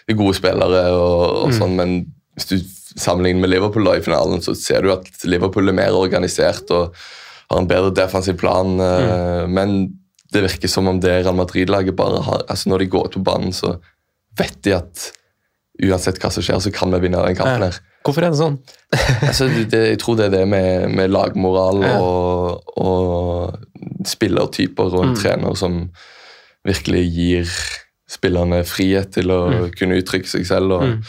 [0.08, 1.58] de gode spillere, og, og Mm.
[1.58, 1.96] sånn, men
[2.36, 2.56] hvis du
[2.98, 6.94] sammenligner med Liverpool da, i finalen, så ser du at Liverpool er mer organisert og
[7.50, 8.74] har en bedre defensiv plan.
[8.80, 9.52] eh, Mm.
[9.54, 9.76] Men
[10.32, 13.24] det virker som om det Real Madrid-laget bare har altså Når de går ut på
[13.24, 13.78] banen, så
[14.38, 15.12] vet de at
[15.82, 17.62] uansett hva som skjer, så kan vi vinne den kampen.
[17.62, 17.78] Her.
[18.04, 18.58] Hvorfor er det sånn?
[19.28, 23.58] Altså, det, jeg tror det er det med, med lagmoral og, og
[24.06, 25.16] spillertyper og en Mm.
[25.22, 25.90] trener som
[26.66, 27.48] virkelig gir
[28.08, 31.02] spillerne frihet til å kunne uttrykke seg selv og, Mm.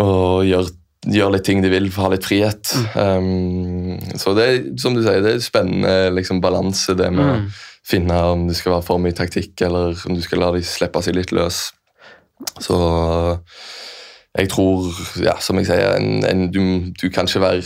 [0.00, 0.70] og gjøre
[1.06, 2.74] gjør litt ting de vil ha litt frihet.
[2.94, 3.00] Mm.
[3.00, 7.46] Um, så det er som du sier, det er spennende liksom, balanse, det med Mm.
[7.48, 10.60] å finne om det skal være for mye taktikk, eller om du skal la de
[10.62, 11.70] slippe seg litt løs.
[12.60, 12.76] Så
[14.38, 14.86] jeg tror,
[15.24, 16.60] ja, som jeg sier, en, en, du,
[16.94, 17.64] du kan ikke være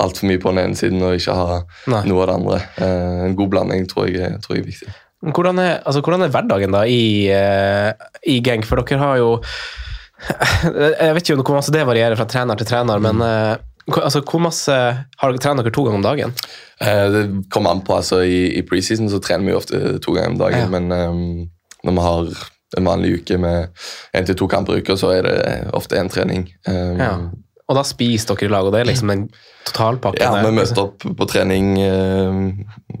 [0.00, 1.58] altfor mye på den ene siden og ikke ha
[1.92, 2.04] Nei.
[2.08, 2.60] noe av det andre.
[2.78, 4.94] Uh, en god blanding tror jeg, tror jeg er viktig.
[5.26, 7.92] Hvordan er, altså, hvordan er hverdagen da i, uh,
[8.24, 8.64] i Genk?
[8.68, 9.30] For dere har jo
[11.04, 13.56] Jeg vet ikke hvor masse det varierer fra trener til trener, men eh,
[14.00, 16.32] altså, hvor masse har Trener dere to ganger om dagen?
[16.80, 17.94] Eh, Det kommer an på.
[18.00, 20.68] altså I, i preseason så trener vi ofte to ganger om dagen, Ja.
[20.72, 21.50] men um,
[21.84, 22.30] når vi har
[22.76, 23.68] en vanlig uke med
[24.16, 25.36] én til to kamper i uka, så er det
[25.76, 26.48] ofte én trening.
[26.66, 27.12] Um, Ja.
[27.68, 29.24] Og da spiser dere i lag, og det er liksom den
[29.66, 30.22] totalpakken?
[30.22, 31.72] Ja, vi møter opp på trening.
[31.82, 32.52] eh,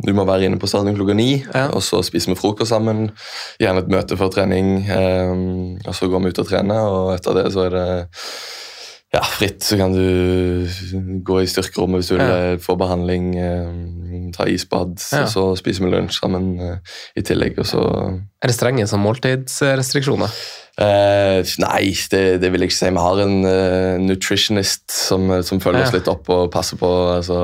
[0.02, 1.68] Du må være inne på stadion klokka ni, Ja.
[1.70, 3.10] og så spiser vi frokost sammen.
[3.60, 6.82] Gjerne et møte før trening, eh, og så går vi ut og trener.
[6.82, 7.86] Og etter det så er det
[9.14, 9.62] ja, fritt.
[9.62, 10.66] Så kan du
[11.24, 12.52] gå i styrkerommet hvis du vil Ja.
[12.52, 14.98] eh, få behandling, eh, ta isbad.
[15.12, 15.22] Ja.
[15.22, 16.80] Og så spiser vi lunsj sammen
[17.16, 17.58] i tillegg.
[17.58, 17.80] Og så
[18.42, 20.28] Er det strenge sånn måltidsrestriksjoner?
[20.76, 22.90] Eh, nei, det, det vil jeg ikke si.
[22.92, 27.38] Vi har en uh, nutritionist som, som følger oss litt opp og passer på altså,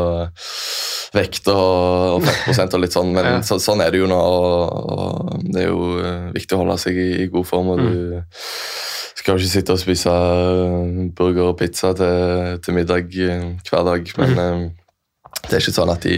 [1.17, 3.39] vekt og, og fettprosent og litt sånn, men Ja.
[3.47, 4.19] så, sånn er det jo nå.
[4.21, 7.73] Og, og det er jo uh, viktig å holde seg i, i god form.
[7.73, 7.89] og Mm.
[7.89, 13.45] du skal jo ikke sitte og spise eh, burger og pizza til, til middag eh,
[13.69, 14.41] hver dag, men Mm.
[14.43, 16.17] eh, det er ikke sånn at de,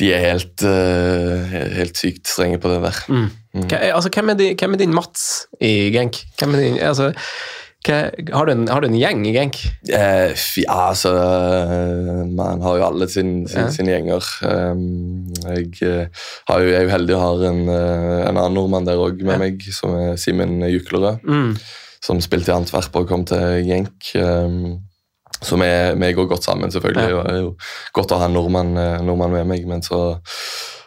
[0.00, 3.02] de er helt, eh, helt sykt strenge på det der.
[3.08, 3.28] Mm.
[3.54, 3.68] Mm.
[3.94, 6.18] Altså, hvem, er din, hvem er din Mats i Genk?
[6.40, 7.12] Din, altså,
[7.86, 7.98] hva,
[8.32, 9.58] har, du en, har du en gjeng i Genk?
[9.92, 10.32] Eh,
[10.64, 11.12] ja, altså
[12.32, 13.70] Man har jo alle sin, sin, Ja.
[13.70, 14.24] sine gjenger.
[14.42, 16.06] Um, jeg, eh,
[16.48, 19.20] har jo, jeg er jo heldig og har en, eh, en annen nordmann der òg
[19.22, 19.38] med Ja.
[19.38, 21.22] meg, som er Simen Juklerød.
[21.22, 21.54] Mm.
[22.02, 24.10] Som spilte i Antwerp og kom til Genk.
[24.16, 24.80] Um,
[25.42, 25.70] så vi,
[26.00, 27.08] vi går godt sammen, selvfølgelig.
[27.10, 27.22] Ja.
[27.26, 27.56] Det er jo
[27.96, 30.18] godt å ha en nordmann, eh, nordmann med meg, men så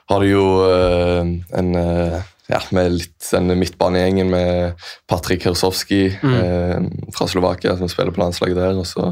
[0.10, 1.28] har du jo uh,
[1.60, 6.36] en uh, ja, med litt den midtbanegjengen med Patrik Hersovski Mm.
[6.40, 9.10] eh, fra Slovakia, som spiller på landslaget der, og så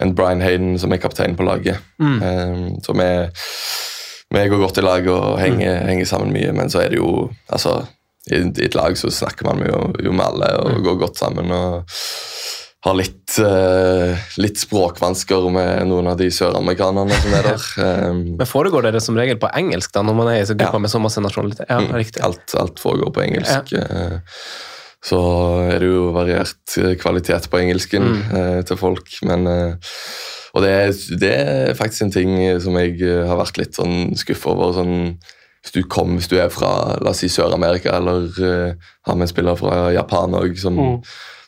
[0.00, 1.76] en Brian Hayden som er kaptein på laget.
[2.00, 2.22] Mm.
[2.22, 3.10] Eh, så vi,
[4.32, 7.28] vi går godt i lag og henger, henger sammen mye, men så er det jo
[7.52, 7.82] altså,
[8.32, 10.82] i, I et lag så snakker man jo, jo med alle og Mm.
[10.88, 11.52] går godt sammen.
[11.52, 11.84] og
[12.82, 17.66] har litt, uh, litt språkvansker med noen av de søramerikanerne som er der.
[18.10, 20.80] Um, Men foregår det som regel på engelsk da, når man er i så gruppa
[20.80, 20.82] Ja.
[20.82, 21.66] med så masse nasjonalitet?
[21.70, 22.22] Ja, Mm, riktig.
[22.26, 23.72] Alt, alt foregår på engelsk.
[23.78, 24.18] eh,
[25.02, 25.18] Så
[25.72, 28.34] er det jo variert eh, kvalitet på engelsken Mm.
[28.38, 29.74] eh, til folk, men eh,
[30.54, 34.50] Og det, er- det er faktisk en ting som jeg har vært litt sånn skuffa
[34.52, 34.74] over.
[34.76, 35.16] sånn
[35.64, 38.74] hvis du, kom, hvis du er fra la oss si Sør-Amerika, eller eh,
[39.06, 41.02] har med en spiller fra Japan òg som, Mm.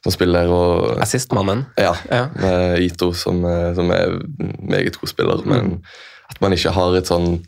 [0.05, 1.64] Som spiller og Assistmannen.
[1.81, 2.27] ja, Ja.
[2.37, 4.19] med Ito, som, eh, som er
[4.61, 5.40] meget god spiller.
[5.43, 5.49] Mm.
[5.51, 5.83] Men
[6.31, 7.40] at man ikke har et sånn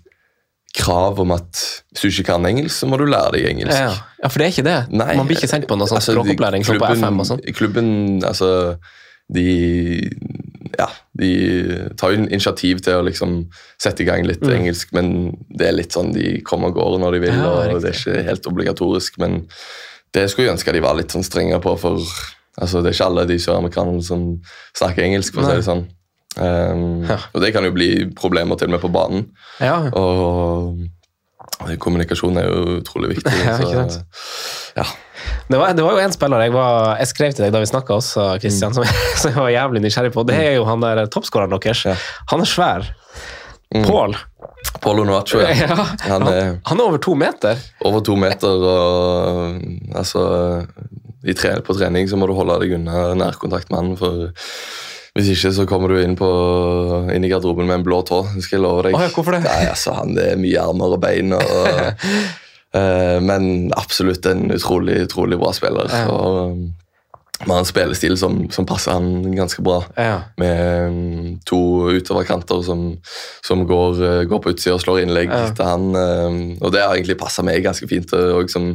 [0.77, 1.61] krav om at
[1.93, 3.77] hvis du ikke kan engelsk, så må du lære deg engelsk.
[3.79, 3.93] Ja.
[4.23, 4.79] ja, for det er ikke det.
[4.93, 7.41] Nei, man blir ikke sendt på noe sånn altså, språkopplæring som på FM og sånn.
[7.57, 7.91] Klubben,
[8.25, 8.77] altså
[9.33, 9.47] De
[10.79, 10.87] ja,
[11.19, 11.31] de
[11.99, 13.47] tar jo initiativ til å liksom
[13.81, 14.53] sette i gang litt Mm.
[14.59, 15.09] engelsk, men
[15.51, 17.97] det er litt sånn de kommer og går når de vil, Ja, og det er
[18.13, 19.19] ikke helt obligatorisk.
[19.19, 19.49] Men
[20.13, 21.99] det skulle jeg ønske de var litt sånn strengere på, for
[22.61, 24.27] altså, det er ikke alle de søramerikanerne som
[24.77, 25.87] snakker engelsk, for å si det sånn.
[26.37, 27.17] Um, Ja.
[27.33, 29.29] Og det kan jo bli problemer til og med på banen.
[29.61, 29.79] Ja.
[29.97, 30.77] Og
[31.81, 33.33] kommunikasjon er jo utrolig viktig.
[33.47, 34.03] Ja, så,
[34.77, 34.85] ja.
[35.49, 37.69] Det var, det var jo en spiller jeg, var, jeg skrev til deg da vi
[37.71, 38.85] snakka også, Christian, som,
[39.21, 40.25] som jeg var jævlig nysgjerrig på.
[40.29, 41.85] Det er jo han der toppskåreren deres.
[41.89, 41.97] Ja.
[42.33, 42.89] Han er svær.
[43.75, 43.83] Mm.
[43.89, 44.15] Pål.
[44.83, 45.55] Paulo Noacho, ja.
[45.65, 47.59] Ja, Han han, er han er over to meter.
[47.85, 50.23] over to meter og altså
[51.27, 54.29] i tre, På trening så må du holde deg unna nærkontakt med han, for
[55.17, 56.29] hvis ikke så kommer du inn, på,
[57.15, 58.19] inn i garderoben med en blå tå.
[58.35, 58.97] Det skal jeg love deg.
[58.99, 59.45] Oh, ja, hvorfor det?
[59.49, 61.33] Nei, altså, han det er mye armer og bein.
[61.33, 61.55] Og,
[62.77, 65.89] uh, men absolutt en utrolig, utrolig bra spiller.
[65.89, 66.11] Ja.
[66.13, 66.67] Og
[67.45, 69.83] med har en spillestil som, som passer han ganske bra.
[70.01, 70.21] Ja.
[70.41, 71.59] med mm, to
[71.93, 72.87] utoverkanter som,
[73.45, 75.91] som går, eh, går på utsida og slår innlegg til han.
[76.01, 78.13] eh, Og det har egentlig passa meg ganske fint.
[78.17, 78.71] eh, Og som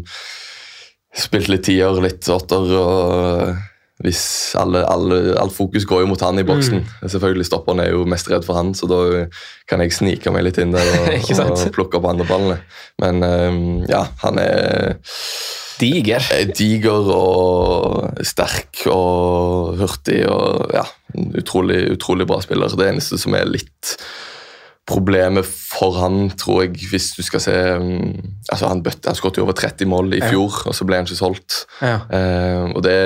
[1.18, 2.72] spilt litt tier, litt åtter.
[2.80, 3.68] og
[4.02, 6.82] hvis alle, alle, Alt fokus går jo mot han i boksen.
[6.82, 7.10] Mm.
[7.14, 9.02] Selvfølgelig Stopperen er jo mest redd for han, så da
[9.70, 12.58] kan jeg snike meg litt inn der og, og plukke opp andre ballene.
[13.02, 13.60] Men eh,
[13.92, 14.98] ja, han er
[15.82, 16.22] Diger.
[16.30, 20.84] er diger og sterk og hurtig og ja,
[21.40, 22.74] utrolig, utrolig bra spiller.
[22.78, 23.96] Det eneste som er litt
[24.92, 28.12] problemet for han, tror jeg, hvis du skal se um,
[28.52, 30.30] altså Han bøtte, han skåret jo over 30 mål i Ja.
[30.30, 31.62] fjor, og så ble han ikke solgt.
[31.82, 32.02] Ja.
[32.12, 32.98] Eh, og det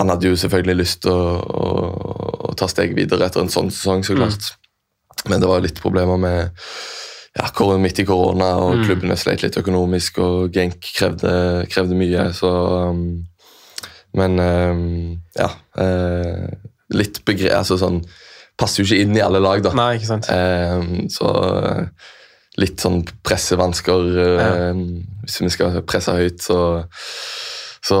[0.00, 1.66] Han hadde jo selvfølgelig lyst til å, å,
[2.50, 4.22] å ta steg videre etter en sånn sesong, så Mm.
[4.22, 4.52] klart.
[5.28, 6.50] Men det var litt problemer med
[7.36, 8.84] ja, midt i korona, og Mm.
[8.86, 13.26] klubbene sleit litt økonomisk, og Genk krevde, krevde mye, så um,
[14.14, 15.48] Men um, ja.
[15.78, 16.48] Eh,
[16.92, 17.48] litt begre...
[17.56, 18.02] Altså sånn
[18.62, 19.72] Passer jo ikke inn i alle lag, da.
[19.76, 20.28] Nei, ikke sant.
[20.32, 22.12] Eh, så eh,
[22.62, 24.82] litt sånn pressevansker eh,
[25.24, 26.60] Hvis vi skal presse høyt, så,
[27.82, 27.98] så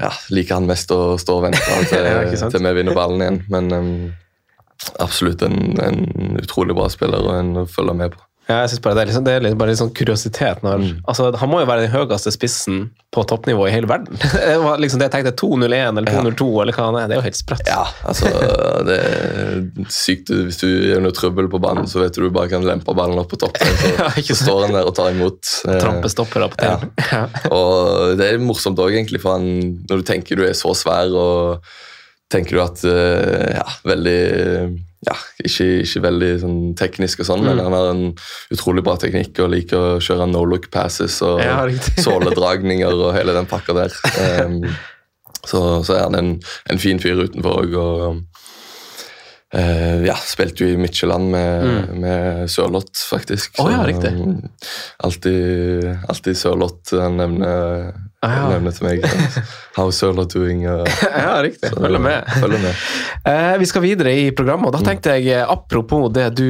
[0.00, 1.60] ja, liker han mest å stå og vente
[1.92, 3.42] til, Ja, til vi vinner ballen igjen.
[3.52, 3.92] Men em,
[5.02, 8.29] absolutt en, en utrolig bra spiller og en å følge med på.
[8.50, 10.64] Ja, jeg synes bare Det er, liksom, det er litt, bare litt sånn kuriositet.
[10.66, 12.80] Når, altså, han må jo være den høyeste spissen
[13.14, 14.18] på toppnivå i hele verden.
[14.50, 17.08] Det var liksom det jeg tenkte 201 eller 202 eller hva han er.
[17.10, 17.70] Det er jo helt sprøtt.
[17.70, 18.30] Ja, altså
[18.88, 20.32] Det er sykt.
[20.48, 23.18] Hvis du gjør noe trøbbel på banen, så vet du du bare kan lempe ballen
[23.22, 23.76] opp på toppen.
[23.80, 25.40] Så, Ja, så står han der og tar imot.
[25.64, 26.90] Trampestopper Trampestoppere på TV.
[27.12, 27.22] Ja.
[27.54, 31.14] Og det er morsomt òg, egentlig, for han, når du tenker du er så svær
[31.16, 31.70] og
[32.30, 34.18] tenker du at eh, Ja, veldig
[35.06, 37.62] ja, ikke, ikke veldig sånn teknisk, og sånn, men Mm.
[37.64, 38.02] han har en
[38.52, 41.62] utrolig bra teknikk og liker å kjøre no look passes og Ja,
[42.04, 43.94] såledragninger og hele den pakka der.
[44.44, 44.58] Um,
[45.50, 46.30] så, så er han en,
[46.68, 47.78] en fin fyr utenfor òg.
[47.80, 48.20] Og
[49.54, 53.58] eh, ja, spilte jo i Midtjylland med, med Sørloth, faktisk.
[53.62, 54.12] Oh, ja, riktig.
[54.14, 54.36] um,
[55.06, 58.48] alltid, alltid Sørloth han nevner, Ah, ja.
[58.52, 59.04] nevner til meg.
[59.78, 60.66] How Sørloth doing?
[60.68, 60.84] Og,
[61.24, 61.70] ja, riktig.
[61.72, 62.28] Følger med.
[62.42, 62.82] Følger med.
[63.24, 66.44] Uh, vi skal videre i programmet, og da tenkte jeg, eh, apropos det du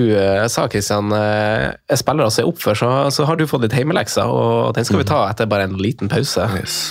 [0.50, 4.26] sa, Kristian, jeg spiller spillere å opp for, så, så har du fått litt heimelekser,
[4.26, 6.50] og den skal vi ta etter bare en liten pause.
[6.58, 6.82] Yes.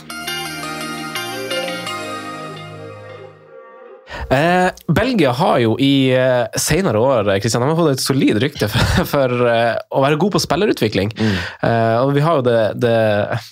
[4.30, 8.68] Eh, Belgia har jo i eh, senere år Kristian, de har fått et solid rykte
[8.72, 11.14] for, for eh, å være god på spillerutvikling.
[11.18, 12.94] Eh, og vi har jo det, det,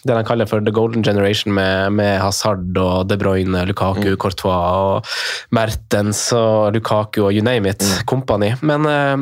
[0.05, 4.53] det de kaller for the golden generation med, med Hazard og De Bruyne, Lukaku, Courtois
[4.53, 5.15] og
[5.57, 8.53] Mertens og Lukaku og you name it, company.
[8.61, 9.15] Men, eh,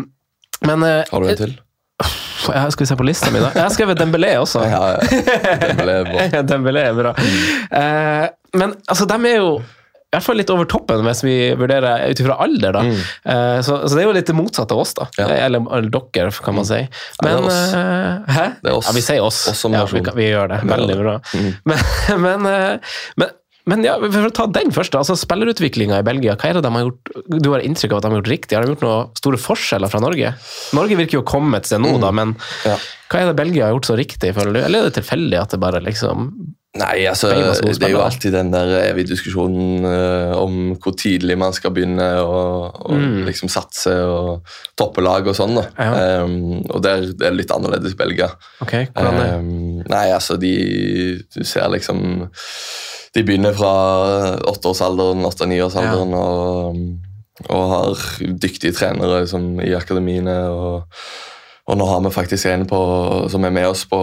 [0.67, 1.55] men eh, Har du en til?
[2.51, 3.53] ja, Skal vi se på lista mi, da?
[3.55, 4.65] Jeg har skrevet Dembélé også.
[4.67, 5.55] Ja, ja.
[5.63, 6.43] Dembélé er bra.
[6.51, 7.15] Dembélé er bra.
[7.79, 8.27] Eh,
[8.59, 9.55] men altså, de er jo
[10.15, 12.79] i hvert fall litt over toppen hvis vi vurderer ut ifra alder.
[12.79, 12.83] da.
[12.87, 15.09] Eh, så, så det er jo litt det motsatte av oss, da.
[15.19, 15.27] Ja.
[15.45, 16.81] Eller, eller dere, kan man si.
[16.87, 17.61] det er Men oss.
[17.77, 18.45] eh, Hæ?
[18.63, 18.89] Det er oss.
[18.89, 19.41] Ja, vi sier oss.
[19.51, 20.61] Oss som ja, vi, vi gjør det.
[20.71, 21.17] Veldig bra.
[21.35, 21.49] Mm.
[21.69, 23.33] Men, men, eh, men,
[23.65, 26.69] men ja, for å ta den først, altså Spillerutviklinga i Belgia, hva er det de
[26.75, 27.09] har gjort
[27.41, 28.53] du har inntrykk av at de har gjort riktig?
[28.57, 30.33] Har de gjort noen store forskjeller fra Norge?
[30.77, 32.35] Norge virker jo å komme et sted nå, da, men
[32.67, 32.75] Ja.
[33.09, 34.59] hva er det Belgia har gjort så riktig, føler du?
[34.67, 36.29] Eller er det tilfeldig at det bare liksom
[36.75, 41.55] Nei, altså, det er jo alltid den der evige diskusjonen uh, om hvor tidlig man
[41.55, 42.41] skal begynne å
[42.91, 43.21] mm.
[43.29, 45.55] liksom satse og toppe lag og sånn.
[45.55, 45.63] da.
[45.79, 46.25] Ja.
[46.25, 48.31] Um, og det er, det er litt annerledes i Belgia.
[48.65, 50.51] Ok, hvordan er Um, nei, altså, de
[51.33, 51.97] Du ser liksom
[53.15, 53.71] De begynner fra
[54.47, 56.79] åtteårsalderen, åtte-niårsalderen og,
[57.47, 58.03] og har
[58.43, 60.35] dyktige trenere som, i akademiene.
[60.51, 60.99] og
[61.65, 62.79] og nå har vi faktisk en på,
[63.33, 63.99] som er med oss på,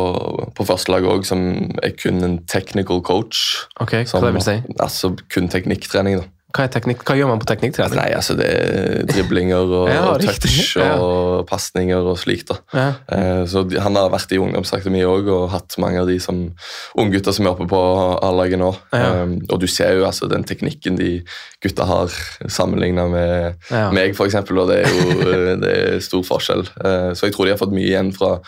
[0.57, 1.42] på førstelaget òg, som
[1.79, 3.42] er kun en technical coach.
[3.79, 4.57] Ok, hva Som, det vil si?
[4.83, 6.27] Altså kun teknikktrening, da.
[6.52, 7.96] Hva, hva gjør man på teknikktrening?
[7.96, 10.90] Nei, altså det er driblinger og, Ja, og touch Ja.
[11.00, 12.48] og pasninger og slikt.
[12.52, 12.56] da.
[12.74, 12.86] Ja.
[13.08, 16.52] Eh, Så de- Han har vært i ungdomsakademi òg og hatt mange av de som
[16.98, 17.80] unggutter som er oppe på
[18.22, 18.76] A-laget nå.
[18.92, 19.22] Ja.
[19.24, 21.22] Eh, Og du ser jo altså den teknikken de
[21.62, 22.08] gutta har
[22.48, 23.90] sammenligna med Ja.
[23.90, 26.68] meg, f.eks., og det er jo eh, det er stor forskjell.
[26.84, 28.40] Eh, Så jeg tror de har fått mye igjen fra,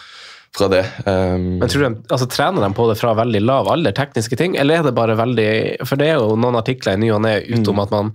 [0.54, 0.84] fra det.
[1.06, 4.56] Um, Men tror du, altså, Trener de på det fra veldig lav alder, tekniske ting,
[4.56, 5.48] eller er det bare veldig
[5.86, 7.82] For det er jo noen artikler i ny og ne utom Mm.
[7.82, 8.12] at man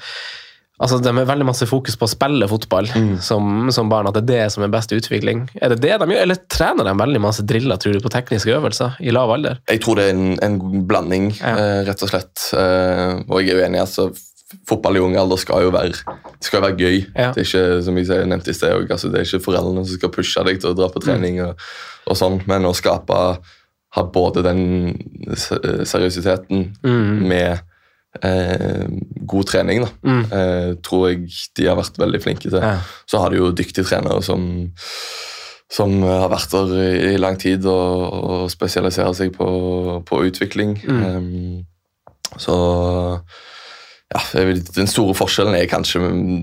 [0.82, 3.18] Altså, De har veldig masse fokus på å spille fotball Mm.
[3.20, 5.50] som, som barn, at det er det som er best utvikling.
[5.62, 8.54] Er det det de gjør, eller trener de veldig masse driller tror du, på tekniske
[8.56, 9.60] øvelser i lav alder?
[9.68, 11.52] Jeg tror det er en, en blanding, Ja.
[11.58, 12.46] uh, rett og slett.
[12.56, 13.82] Uh, og jeg er uenig.
[13.84, 14.08] altså
[14.70, 15.94] Fotball i ung alder skal jo være,
[16.42, 16.98] skal være gøy.
[17.14, 17.30] Ja.
[17.36, 20.12] Det er ikke som jeg nevnte i sted, altså, det er ikke foreldrene som skal
[20.16, 21.60] pushe deg til å dra på trening, og,
[22.10, 23.20] og sånn, men å skape
[23.98, 24.60] ha både den
[25.34, 26.66] seriøsiteten seriøsiteten
[27.30, 27.62] med
[28.26, 28.86] eh,
[29.30, 30.22] god trening, da, Mm.
[30.34, 32.58] eh, tror jeg de har vært veldig flinke til.
[32.62, 32.80] Ja.
[33.10, 34.66] Så har du jo dyktige trenere som
[35.70, 40.72] som har vært der i, i lang tid og, og spesialiserer seg på, på utvikling.
[40.82, 41.04] Mm.
[41.06, 41.66] Em,
[42.42, 42.56] så
[44.14, 44.22] ja,
[44.76, 46.00] Den store forskjellen er kanskje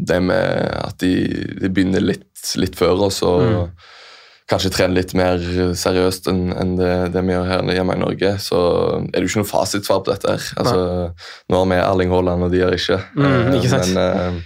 [0.07, 1.13] det med at de,
[1.61, 3.71] de begynner litt, litt før oss og Mm.
[4.47, 5.41] kanskje trener litt mer
[5.75, 8.29] seriøst enn en det, det vi gjør her hjemme i Norge.
[8.39, 8.59] Så
[9.03, 10.37] er det jo ikke noe fasitsvar på dette.
[10.37, 10.45] her.
[10.63, 10.85] Altså,
[11.51, 13.01] nå har vi Erling Haaland, og de gjør ikke.
[13.17, 13.91] Mm, Eh, ikke sant.
[13.91, 14.39] Men eh,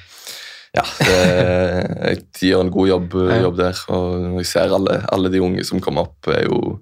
[0.78, 3.83] ja, det, de gjør en god jobb, jobb der.
[3.92, 6.78] Og jeg ser alle, alle de unge som kommer opp, er jo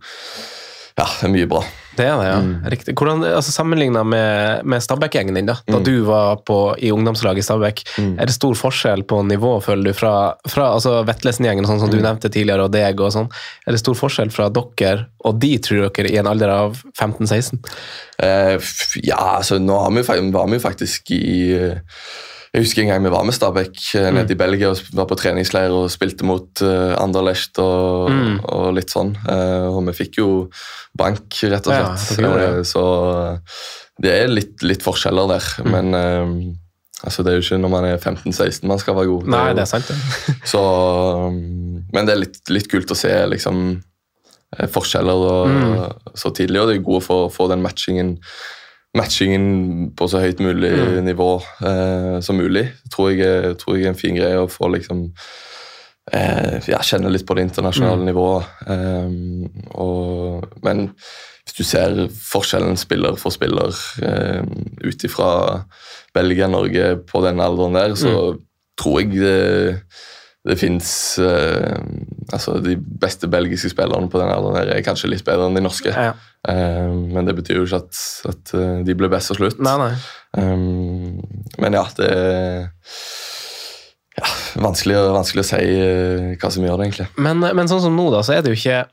[0.98, 1.64] Ja, det er mye bra.
[1.98, 2.38] Det er det, ja.
[2.44, 2.52] Mm.
[2.72, 2.94] Riktig.
[2.98, 5.84] Hvordan, altså Sammenligna med, med Stabæk-gjengen din, da da Mm.
[5.84, 8.12] du var på, i ungdomslaget i Stabæk, Mm.
[8.20, 11.98] er det stor forskjell på nivå, føler du, fra, fra altså Vetlesen-gjengen, sånn som du
[11.98, 12.04] Mm.
[12.06, 13.28] nevnte tidligere, og deg og sånn?
[13.66, 17.58] Er det stor forskjell fra dere og de, tror dere, i en alder av 15-16?
[18.22, 18.58] Uh,
[19.02, 21.74] ja, altså nå vi, var vi faktisk i
[22.54, 25.18] Jeg husker en gang vi var med Stabæk eh, nede i Belgia og var på
[25.20, 28.38] treningsleir og spilte mot uh, Anderlecht og, Mm.
[28.48, 29.10] og litt sånn.
[29.28, 30.28] Uh, og vi fikk jo
[30.96, 32.22] bank, rett og slett.
[32.24, 32.64] Ja, det.
[32.70, 32.84] Så
[34.00, 35.50] det er litt, litt forskjeller der.
[35.66, 35.70] Mm.
[35.74, 39.28] Men uh, altså, det er jo ikke når man er 15-16 man skal være god.
[39.34, 40.36] Nei, det er sant, det.
[40.54, 40.64] så,
[41.28, 43.66] um, men det er litt, litt kult å se liksom,
[44.72, 45.74] forskjeller og, Mm.
[46.16, 48.14] så tidlig, og det er godt å få den matchingen,
[48.98, 49.44] matchingen
[49.96, 51.04] på så høyt mulig Mm.
[51.06, 51.28] nivå
[51.62, 52.66] eh, som mulig.
[52.92, 55.06] Tror jeg, tror jeg er en fin greie å få liksom
[56.12, 58.08] eh, ja, kjenne litt på det internasjonale Mm.
[58.08, 58.44] nivået.
[58.66, 59.08] Eh,
[59.78, 60.88] og, men
[61.44, 64.42] hvis du ser forskjellen spiller for spiller eh,
[64.84, 65.30] ut ifra
[66.16, 68.38] Belgia-Norge på den alderen der, så Mm.
[68.78, 69.82] tror jeg det,
[70.48, 70.88] det fins
[72.28, 75.92] Altså, de beste belgiske spillerne på den alderen er kanskje litt bedre enn de norske.
[75.94, 76.12] Ja.
[76.48, 79.62] Eh, men det betyr jo ikke at, at eh, de blir best til slutt.
[79.64, 79.94] Nei, nei.
[80.38, 81.18] Um,
[81.58, 82.68] men ja, det er
[84.18, 84.28] ja,
[84.62, 87.08] vanskelig, vanskelig å si eh, hva som gjør det, egentlig.
[87.18, 88.84] Men, men sånn som nå, da, så er det jo ikke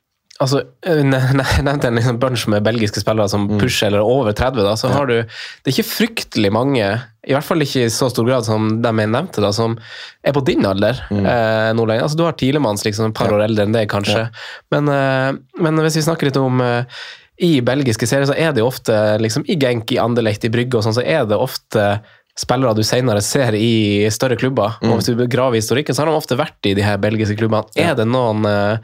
[0.44, 1.06] Altså, Jeg
[1.64, 3.60] nevnte en liksom bunch med belgiske spillere som Mm.
[3.62, 4.64] pusher eller over 30.
[4.66, 6.88] da, så har du, Det er ikke fryktelig mange,
[7.26, 9.78] i hvert fall ikke i så stor grad som dem jeg nevnte, da, som
[10.24, 11.26] er på din alder Mm.
[11.26, 12.04] eh, nå lenger.
[12.04, 13.38] Altså, Du har Tilemanns liksom, et par Ja.
[13.38, 14.30] år eldre enn deg, kanskje.
[14.72, 16.84] Men, eh, men hvis vi snakker litt om eh,
[17.40, 20.76] i belgiske serier, så er det jo ofte liksom, i Genk, i Anderlecht, i Brygge
[20.76, 22.02] og sånn, så er det ofte
[22.38, 24.76] spillere du senere ser i større klubber.
[24.84, 24.92] Mm.
[24.92, 27.38] Og hvis du graver i historikken, så har de ofte vært i de her belgiske
[27.40, 27.64] klubbene.
[27.78, 28.78] Er det noen eh,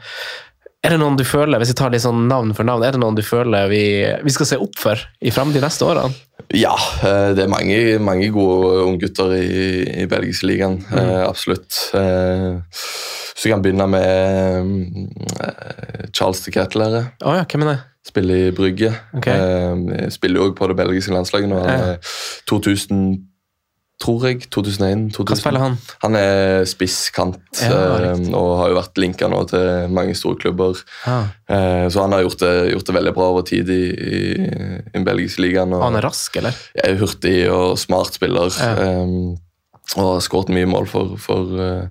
[0.82, 3.00] er det noen du føler, hvis jeg tar litt sånn navn for navn, er det
[3.02, 3.82] noen du føler vi,
[4.26, 6.10] vi skal se opp for i frem de neste årene?
[6.58, 6.74] Ja,
[7.06, 10.80] eh, det er mange, mange gode unggutter i, i belgiske ligaen.
[10.90, 10.98] Mm.
[10.98, 11.78] eh, absolutt.
[11.94, 12.58] Eh,
[13.32, 14.92] Så jeg kan begynne med
[15.40, 17.04] eh, Charles de Kettelere.
[17.24, 17.78] Oh, ja, hvem er det?
[18.06, 18.90] Spiller i Brygge.
[19.16, 19.38] Okay.
[19.38, 21.60] Eh, Spiller jo også på det belgiske landslaget nå.
[21.62, 21.92] Han Ja.
[21.94, 22.12] er
[22.50, 23.04] 2000,
[24.02, 24.48] tror jeg.
[24.50, 25.04] 2001.
[25.14, 25.28] 2000.
[25.30, 25.76] Hva spiller han?
[26.02, 27.78] Han er spisskant Ja,
[28.10, 30.82] eh, og har jo vært linka nå til mange store klubber.
[31.06, 31.30] Ah.
[31.48, 34.22] Eh, Så han har gjort det, gjort det veldig bra over tid i, i,
[34.98, 35.72] i belgiske ligaen.
[35.72, 36.54] og- Han er rask, eller?
[36.84, 38.50] er hurtig og smart spiller.
[38.58, 39.00] Ja.
[39.02, 39.38] um,
[39.96, 41.88] og har skåret mye mål for, for, uh,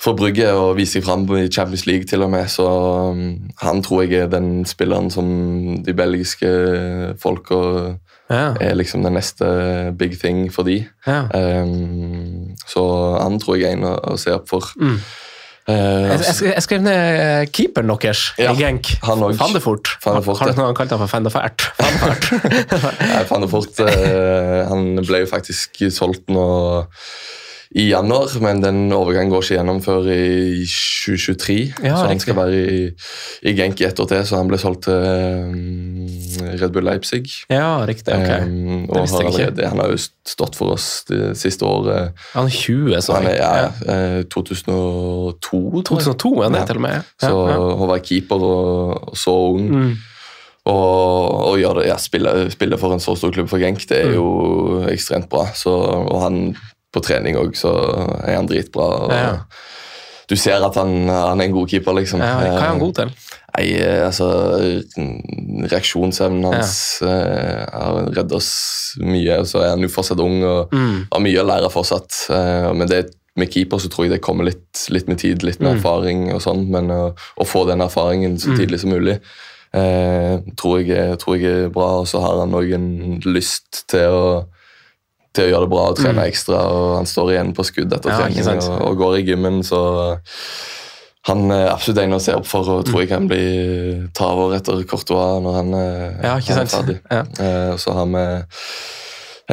[0.00, 2.46] for Brygge og viser seg fram i Champions League til og med.
[2.48, 6.48] Så um, han tror jeg er den spilleren som de belgiske
[7.20, 7.58] folka
[8.30, 8.54] Ja.
[8.60, 9.46] er liksom den neste
[10.00, 10.78] big thing for de.
[11.06, 11.26] ja.
[11.34, 12.82] Um, så
[13.20, 14.70] han tror jeg er en å, å se opp for.
[14.80, 14.96] Mm.
[15.64, 18.90] Uh, Jeg, jeg, jeg skrev ned keeperen deres Ja, i Genk.
[19.04, 19.22] han.
[19.36, 19.94] Fandefort.
[20.04, 20.56] Voort, Har du ja.
[20.60, 21.64] noen kalt han for Fandefert?
[21.78, 22.26] Fandefert.
[23.00, 23.80] Jeg fant det fort.
[23.86, 26.44] eh, han ble jo faktisk solgt nå
[27.74, 31.56] i januar, men den overgangen går ikke gjennom før i 2023.
[31.82, 32.20] Ja, så han riktig.
[32.22, 32.84] skal være i,
[33.50, 37.24] i Genk i ett år til, så han ble solgt til eh, Red Bull Leipzig.
[37.50, 38.14] ja, riktig.
[38.14, 38.30] ok.
[38.46, 39.42] Um, og visste jeg ikke.
[39.42, 39.98] allerede, han har jo
[40.30, 42.12] stått for oss det siste året.
[42.36, 43.98] Han er 20, så Han er ja, ja.
[44.20, 46.66] eh, 2002, 2002 er det Ja.
[46.70, 47.02] til og med.
[47.22, 47.34] Ja, Så
[47.74, 49.96] å være keeper og, og så ung Mm.
[50.66, 54.06] og, og det, ja, spille, spille for en så stor klubb for Genk, det er
[54.08, 54.14] Mm.
[54.14, 55.46] jo ekstremt bra.
[55.54, 56.56] Så, og han
[56.94, 57.72] på trening òg, så
[58.24, 58.88] er han dritbra.
[59.04, 59.32] Og Ja.
[60.26, 62.22] Du ser at han, han er en god keeper, liksom.
[62.24, 63.10] Ja, hva er han god til?
[63.58, 64.24] Nei, eh, altså
[65.70, 66.72] Reaksjonsevnen hans
[67.04, 67.10] ja.
[67.72, 68.48] har reddet oss
[69.04, 69.42] mye.
[69.48, 71.06] Så er han jo fortsatt ung og Mm.
[71.12, 72.30] har mye å lære fortsatt.
[72.30, 73.02] Eh, men det,
[73.36, 75.78] med keeper så tror jeg det kommer litt, litt med tid, litt med Mm.
[75.78, 76.68] erfaring og sånn.
[76.70, 78.58] Men å, å få den erfaringen så Mm.
[78.58, 79.20] tidlig som mulig
[79.74, 82.00] eh, tror, jeg, tror jeg er bra.
[82.00, 84.46] Og så har han òg en lyst til å
[85.34, 86.28] til å gjøre det bra og trene Mm.
[86.30, 86.60] ekstra.
[86.70, 90.18] og Han står igjen på skudd etter Ja, trening og, og går i gymmen, så
[91.26, 94.58] han er absolutt en å se opp for og tror jeg kan bli ta over
[94.58, 96.98] etter Courtois når han, er- Ja, han er ferdig.
[97.10, 97.22] Ja.
[97.40, 98.26] Eh, så har vi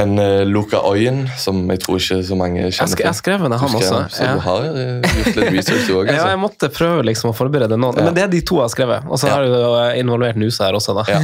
[0.02, 3.04] en uh, Luca Oyen, som jeg tror ikke så mange kjenner til.
[3.10, 3.98] jeg skrev Du han også.
[4.10, 4.34] Så Ja.
[4.36, 6.28] du har eh, gjort litt research du òg, Ja, altså.
[6.30, 7.98] jeg måtte prøve liksom å forberede noen.
[8.00, 8.04] Ja.
[8.06, 9.10] Men det er de to jeg har skrevet.
[9.12, 9.34] Og så Ja.
[9.36, 11.04] har du jo involvert Nusa her også, da.
[11.12, 11.20] Ja.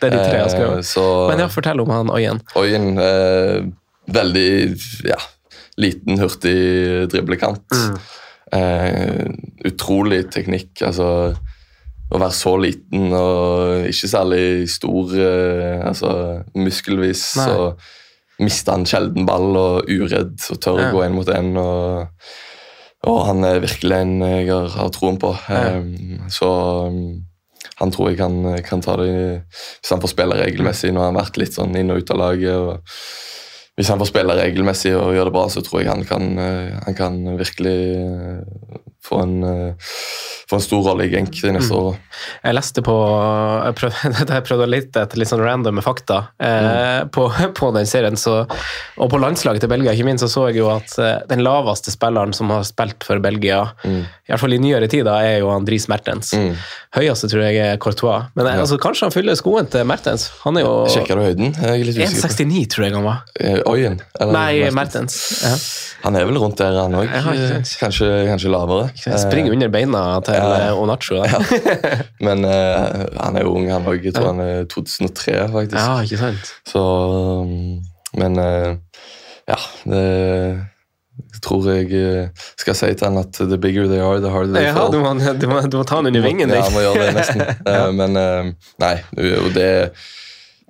[0.00, 0.84] det er de tre jeg har Eh, skrevet.
[0.88, 2.40] så Men ja, fortell om han Oyen.
[2.56, 3.62] Oyen eh,
[4.06, 4.48] Veldig
[5.08, 5.18] ja,
[5.82, 6.56] liten, hurtig
[7.12, 7.66] driblekant.
[7.72, 7.98] Mm.
[8.56, 9.26] Eh,
[9.66, 10.84] utrolig teknikk.
[10.86, 11.08] Altså
[12.06, 16.10] å være så liten og ikke særlig stor eh, altså
[16.54, 17.32] muskelvis.
[17.40, 17.46] Nei.
[17.50, 20.90] Så mister han sjelden ball og uredd og tør Ja.
[20.90, 21.50] å gå én mot én.
[21.58, 22.06] Og,
[23.10, 25.34] og han er virkelig en jeg har, har troen på.
[25.50, 25.80] Ja.
[25.80, 26.50] Eh, så
[26.86, 27.24] um,
[27.76, 30.94] han tror jeg kan, kan ta det hvis han får spille regelmessig.
[30.94, 32.54] Nå har han vært litt sånn inn og ut av laget.
[32.54, 32.78] og
[33.76, 36.76] Hvis han får spille regelmessig og gjøre det bra, så tror jeg han kan, eh,
[36.86, 39.74] han kan virkelig eh, få en, eh,
[40.52, 41.78] en stor rolle i Genk de neste Mm.
[41.78, 41.98] årene.
[42.44, 42.94] Jeg leste på
[43.66, 47.26] Jeg prøvde, jeg prøvde litt etter litt sånn random fakta eh, på,
[47.58, 48.16] på den serien.
[48.16, 48.46] Så,
[48.98, 51.90] og på landslaget til Belgia ikke minst, så så jeg jo at eh, den laveste
[51.94, 54.02] spilleren som har spilt for Belgia, Mm.
[54.06, 56.32] i hvert fall i nyere tid, da, er jo Andris Mertens.
[56.34, 56.54] Mm.
[56.96, 58.26] Høyeste tror jeg er Courtois.
[58.34, 58.60] Men eh, Ja.
[58.64, 60.30] altså, kanskje han fyller skoen til Mertens.
[60.44, 61.54] Han er jo Sjekker du høyden?
[61.54, 62.22] Jeg er litt usikker.
[62.22, 62.44] på.
[62.44, 63.22] 1,69 tror jeg han var.
[63.66, 64.00] Øyen?
[64.20, 64.74] Eller Nei, Mertens?
[64.74, 65.42] Mertens.
[65.42, 65.56] Ja.
[66.06, 67.08] Han er vel rundt der, han òg.
[67.80, 68.85] Kanskje, kanskje lavere.
[68.94, 70.68] Springer under beina til Ja.
[70.68, 71.22] eh, Onacho.
[71.24, 74.04] Eh, Men uh, han er jo ung, han òg.
[74.04, 75.76] Jeg tror han er 2003, faktisk.
[75.80, 76.52] Ja, ikke sant?
[76.68, 76.82] Så
[77.42, 77.82] um,
[78.16, 78.76] Men uh,
[79.48, 80.04] ja, det
[81.16, 82.28] jeg tror jeg
[82.60, 84.90] skal si til han at the bigger they are, the harder they Ja, fall.
[84.92, 87.40] du, må, du, må, du må ta han under vingen Ja, må gjøre det nesten.
[87.72, 88.12] Eh, Men
[88.82, 88.94] nei,
[89.40, 89.68] og det,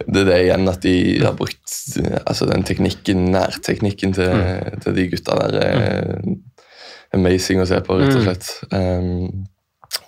[0.07, 0.95] det er det igjen at de
[1.25, 1.75] har brukt
[2.29, 4.79] altså den teknikken, nærteknikken til, Mm.
[4.85, 6.23] til de gutta der er
[7.17, 8.49] amazing å se på, rett og slett.
[8.71, 9.47] Um,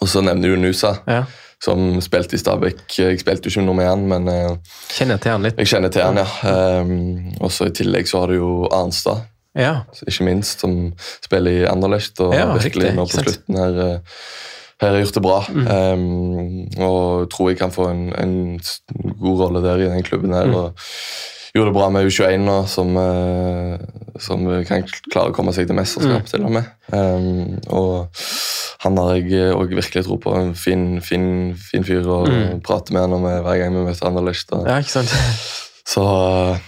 [0.01, 1.25] og så nevner du Nusa, Ja.
[1.65, 2.85] som spilte i Stabæk.
[2.99, 4.57] Jeg spilte jo ikke noe med han, men uh,
[4.95, 5.59] Kjenner til han litt.
[5.59, 6.29] jeg kjenner til han, ja.
[6.83, 9.25] Um, og så I tillegg så har du jo Arnstad,
[9.59, 9.81] Ja.
[10.07, 10.93] ikke minst, som
[11.25, 12.21] spiller i Anderlecht.
[12.23, 13.17] Og Ja, virkelig nå på?
[13.19, 13.25] Mm.
[13.25, 13.99] slutten her, eh,
[14.81, 15.39] her har gjort det bra.
[15.51, 18.61] Um, og tror jeg kan få en, en
[19.19, 20.33] god rolle der i den klubben.
[20.37, 20.55] her, Mm.
[20.55, 20.75] og
[21.55, 23.79] Gjorde det bra med U21 nå, som, eh,
[24.21, 26.23] som kan klare å komme seg til mesterskap.
[26.27, 26.31] Mm.
[26.31, 26.65] til og med.
[26.93, 28.09] Um, og
[28.85, 30.35] han har jeg òg virkelig tro på.
[30.39, 32.61] En fin, fin, fin fyr å Mm.
[32.63, 34.53] prate med når vi, hver gang vi møter Anderlecht.
[34.53, 35.09] og- ja, ikke sant?
[35.89, 36.05] så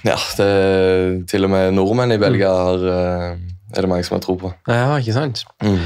[0.05, 3.37] ja, det, til og med nordmenn i Belgia har, eh,
[3.77, 4.53] er det mange som har tro på.
[4.67, 5.45] Ja, ikke sant?
[5.63, 5.79] Mm.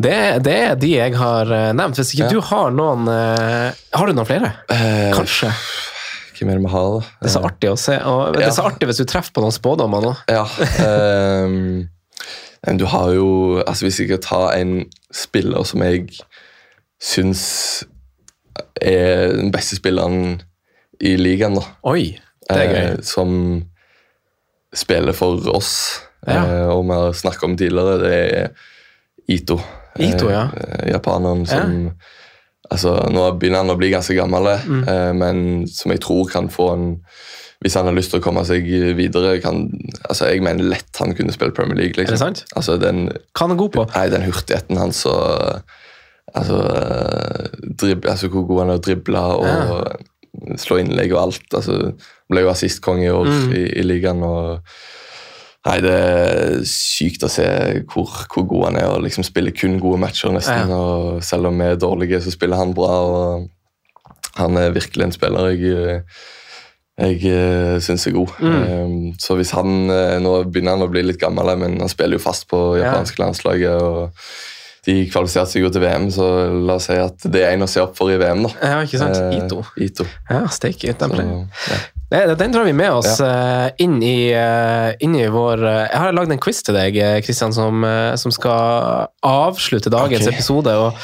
[0.00, 1.96] Det, det er de jeg har eh, nevnt.
[1.98, 2.30] Hvis ikke Ja.
[2.30, 4.52] du har noen eh, Har du noen flere?
[4.70, 5.50] Eh, Kanskje.
[6.38, 7.10] Hvem er det vi har, da?
[7.22, 7.96] Det er så artig å se.
[8.04, 10.14] Og det er så artig hvis du treffer på noen spådommer nå.
[10.30, 10.44] Ja.
[11.46, 11.88] um,
[12.66, 13.28] men du har jo
[13.62, 14.72] altså Hvis jeg skal ta en
[15.14, 16.08] spiller som jeg
[17.02, 17.42] syns
[18.80, 20.40] er den beste spilleren
[21.04, 21.64] i ligaen, da.
[21.92, 22.16] Oi,
[22.48, 22.78] det er gøy.
[22.80, 23.30] eh, som
[24.76, 26.40] spiller for oss, Ja.
[26.42, 28.48] eh, og vi har snakket om tidligere, det er
[29.28, 29.58] Ito.
[29.98, 30.46] Ito, ja.
[30.56, 31.92] Eh, japaneren som
[32.70, 34.84] altså, Nå begynner han å bli ganske gammel, Mm.
[34.88, 37.00] eh, men som jeg tror kan få en
[37.64, 39.70] Hvis han har lyst til å komme seg videre kan,
[40.10, 41.94] altså Jeg mener lett han kunne spille Premier League.
[41.96, 42.34] Er det Liksom.
[42.34, 42.44] sant?
[42.54, 43.86] Altså, den, Hva han god på?
[43.94, 45.62] nei, den hurtigheten hans og
[46.34, 46.58] altså,
[47.80, 51.46] drib, altså hvor god han er å drible og slå innlegg og alt.
[51.54, 51.78] altså
[52.28, 53.52] Ble jo assistkonge i år Mm.
[53.54, 54.22] i, i ligaen.
[54.22, 54.60] og
[55.66, 57.46] Nei, Det er sykt å se
[57.90, 60.30] hvor, hvor god han er og liksom spiller kun gode matcher.
[60.34, 60.76] nesten, Ja.
[60.78, 62.88] og Selv om vi er dårlige, så spiller han bra.
[63.02, 63.48] og
[64.36, 66.02] Han er virkelig en spiller jeg,
[66.98, 68.28] jeg uh, syns er god.
[68.40, 68.62] Mm.
[68.62, 72.16] Eh, så hvis han eh, Nå begynner han å bli litt gammel, men han spiller
[72.16, 72.92] jo fast på Ja.
[72.92, 73.82] japanske landslaget.
[73.82, 74.12] og
[74.86, 77.70] De kvalifiserte seg jo til VM, så la oss si at det er en å
[77.70, 78.44] se opp for i VM.
[78.46, 78.52] da.
[78.62, 79.18] Ja, ikke sant?
[79.18, 79.64] Eh, Ito.
[79.82, 80.06] Ito.
[80.30, 80.94] Ja, steike.
[81.00, 81.16] Den,
[81.66, 81.78] ja.
[82.12, 83.72] den, den drar vi med oss ja.
[83.82, 87.56] inn, i, eh, inn i vår eh, Jeg har lagd en quiz til deg, Kristian,
[87.56, 90.38] som, eh, som skal avslutte dagens okay.
[90.38, 90.76] episode.
[90.78, 90.94] og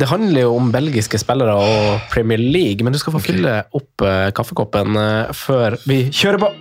[0.00, 4.04] Det handler jo om belgiske spillere og Premier League, men du skal få fylle opp
[4.04, 6.52] eh, kaffekoppen eh, før vi kjører på.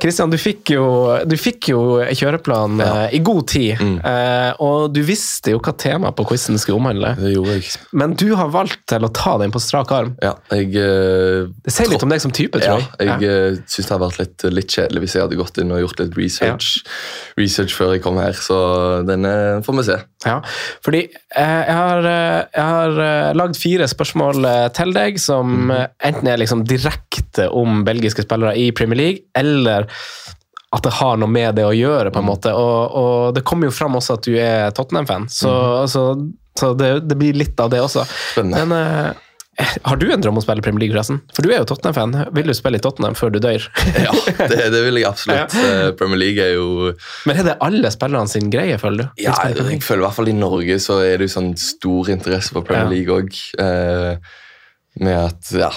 [0.00, 0.84] Kristian, du fikk jo,
[1.28, 1.80] du fikk jo
[2.16, 3.04] kjøreplan Ja.
[3.06, 3.98] eh, i god tid, Mm.
[4.04, 7.14] eh, og du visste jo hva temaet på quizen skulle omhandle.
[7.18, 7.76] Det gjorde jeg.
[7.92, 10.16] Men du har valgt til å ta den på strak arm.
[10.22, 13.08] Ja, jeg eh, Det sier litt om deg som type, ja, tror jeg.
[13.08, 13.62] jeg ja.
[13.66, 16.16] syns det hadde vært litt, litt kjedelig hvis jeg hadde gått inn og gjort litt
[16.16, 16.82] research,
[17.36, 20.00] research før jeg kom her, så denne får vi se.
[20.26, 20.40] Ja,
[20.84, 25.52] fordi eh, jeg har, eh, jeg har eh, lagd fire spørsmål eh, til deg som
[25.68, 25.70] Mhm.
[25.76, 29.86] eh, enten er liksom direkte om belgiske spillere i Premier League, eller
[30.72, 32.30] at det har noe med det å gjøre, på en Mhm.
[32.30, 32.52] måte.
[32.54, 35.88] Og, og det kommer jo fram også at du er Tottenham-fan, så, mm.
[35.88, 36.04] så,
[36.58, 38.04] så det, det blir litt av det også.
[38.32, 38.66] Spennende.
[38.66, 38.72] Men
[39.06, 39.12] eh,
[39.86, 41.20] har du en drøm om å spille Premier League, forresten?
[41.36, 42.14] For du er jo Tottenham-fan.
[42.36, 43.66] Vil du spille i Tottenham før du dør?
[44.06, 45.56] ja, det, det vil jeg absolutt.
[45.56, 45.90] Ja.
[46.00, 46.92] Premier League er jo
[47.28, 49.22] Men er det alle spillerne sin greie, føler du?
[49.24, 52.54] Ja, jeg føler i hvert fall i Norge så er det jo sånn stor interesse
[52.56, 52.94] for Premier Ja.
[52.94, 53.42] League òg.
[53.60, 54.38] Eh,
[55.00, 55.68] med at ja,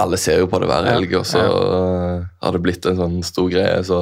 [0.00, 3.18] alle ser jo på det hver helg, og så eh, har det blitt en sånn
[3.26, 3.82] stor greie.
[3.84, 3.98] Så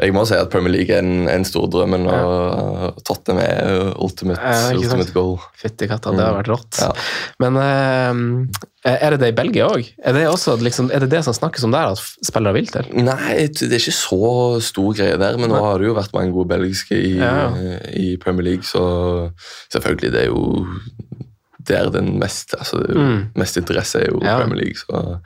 [0.00, 4.40] jeg må si at Premier League er en, en stor drøm, og Tottenham er ultimate,
[4.40, 5.36] Ja, ultimate goal.
[5.60, 6.78] Fytti katta, det har vært rått.
[6.80, 6.90] Ja.
[7.42, 9.90] Men eh, er det det i Belgia òg?
[10.02, 10.16] Er,
[10.64, 12.88] liksom, er det det som snakkes om der, at spillere vil til?
[12.96, 14.20] Nei, det er ikke så
[14.64, 17.50] stor greie der, men nå har det jo vært mange gode belgiske i, Ja.
[17.92, 19.30] i Premier League, så
[19.72, 20.66] selvfølgelig, det er jo
[21.68, 23.26] der den mest, altså, Mm.
[23.36, 24.38] mest interesse er jo Ja.
[24.40, 24.80] Premier League.
[24.80, 25.18] Så.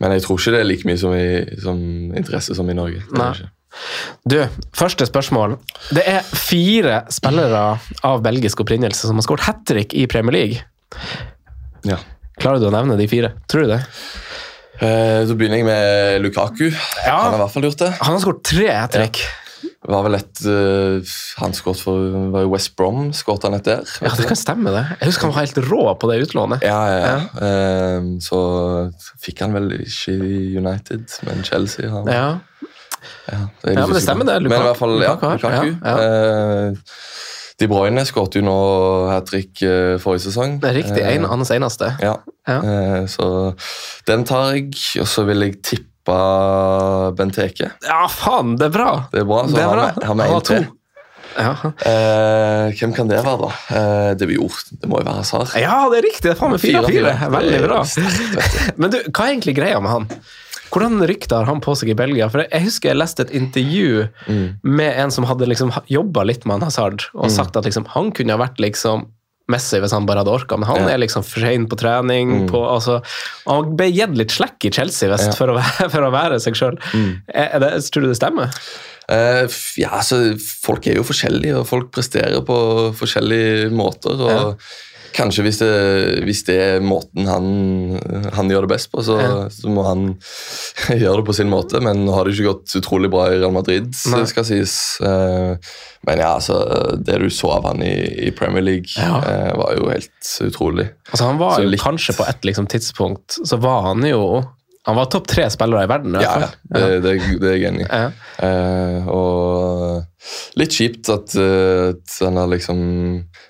[0.00, 1.78] Men jeg tror ikke det er like mye som, i, som
[2.14, 3.00] interesse som i Norge.
[3.10, 3.32] Nei.
[4.28, 4.38] Du,
[4.76, 5.56] første spørsmål.
[5.94, 7.64] Det er fire spillere
[8.06, 10.62] av belgisk opprinnelse som har skåret hat trick i Premier League.
[11.88, 12.00] Ja.
[12.38, 13.34] Klarer du å nevne de fire?
[13.50, 13.82] Tror du det?
[14.78, 16.68] Eh, da begynner jeg med Lukaku.
[16.70, 17.18] Ja.
[17.18, 17.92] Han har i hvert fall gjort det.
[17.98, 19.22] Han har skåret tre hat trick.
[19.24, 19.44] Ja.
[19.90, 23.08] var vel et uh, Han skåret for var West Brom.
[23.16, 23.82] Skåret han et der?
[24.04, 24.12] Ja.
[24.14, 24.84] det kan stemme, det.
[25.00, 26.66] Jeg husker han var helt rå på det utlånet.
[26.66, 27.18] Ja, ja, ja.
[27.42, 28.40] Uh, så
[29.24, 30.14] fikk han vel ikke
[30.60, 32.28] United, men Chelsea har Ja.
[33.30, 35.74] Ja, det Ja, men det stemmer det, Men i hvert fall, ja, Lukaku ja, Lukaku.
[35.84, 35.96] ja,
[36.68, 36.72] Eh,
[37.58, 38.56] De Bruyne skåret jo nå
[39.10, 40.60] hat trick eh, forrige sesong.
[40.62, 41.00] Det er riktig.
[41.02, 41.88] Eh, En, hans eneste.
[42.00, 42.12] Ja.
[42.46, 42.58] Ja.
[42.62, 43.30] Eh, så
[44.06, 44.70] den tar jeg,
[45.02, 46.18] og så vil jeg tippe
[47.18, 47.72] Benteke.
[47.84, 48.90] Ja, faen, det er bra!
[49.12, 49.42] Det er bra.
[49.48, 49.88] Så Det er bra.
[50.06, 50.68] har vi én til.
[51.38, 51.50] Ja.
[51.86, 53.50] Eh, hvem kan det være, da?
[53.76, 55.52] Eh, det vi gjorde, det må jo være Hazard.
[55.60, 56.22] ja, det er riktig!
[56.24, 57.12] Det er faen meg fire-fire.
[57.34, 57.82] Veldig bra.
[58.80, 60.08] Men du, hva er egentlig greia med han?
[60.70, 62.28] Hvordan rykte har han på seg i Belgia?
[62.30, 64.58] For Jeg husker jeg leste et intervju Mm.
[64.62, 68.10] med en som hadde liksom jobba litt med han Hazard, og sagt at liksom, han
[68.12, 69.06] kunne ha vært liksom
[69.48, 70.88] Messi hvis han bare hadde orka, men han Ja.
[70.92, 72.42] er liksom for sein på trening.
[72.42, 72.48] Mm.
[72.50, 72.98] På, altså,
[73.46, 75.32] han ble gitt litt slekk i Chelsea vest Ja.
[75.32, 76.76] for, å være, for å være seg sjøl.
[76.92, 77.22] Mm.
[77.90, 78.52] Tror du det stemmer?
[79.10, 79.48] Uh,
[79.80, 84.20] ja, altså, folk er jo forskjellige, og folk presterer på forskjellige måter.
[84.20, 84.60] og
[85.16, 85.68] Kanskje hvis det,
[86.26, 87.46] hvis det er måten han,
[88.34, 89.48] han gjør det best på, så, Ja.
[89.50, 90.02] så må han
[91.02, 91.80] gjøre det på sin måte.
[91.84, 94.24] Men nå har det ikke gått utrolig bra i Real Madrid, Nei.
[94.30, 94.74] skal sies.
[95.00, 95.56] Eh,
[96.06, 96.60] men ja, altså,
[97.02, 97.94] det du så av han i,
[98.28, 99.18] i Premier League, Ja.
[99.24, 100.90] eh, var jo helt utrolig.
[101.10, 104.44] Altså, han var Så jo litt- kanskje på et liksom, tidspunkt Så var han jo
[104.88, 106.14] Han var topp tre spillere i verden.
[106.16, 106.54] i Ja, fall.
[106.72, 107.88] ja, det, det, det er jeg enig i.
[107.92, 108.06] Ja.
[108.48, 112.80] Eh, og litt kjipt at, eh, at han har liksom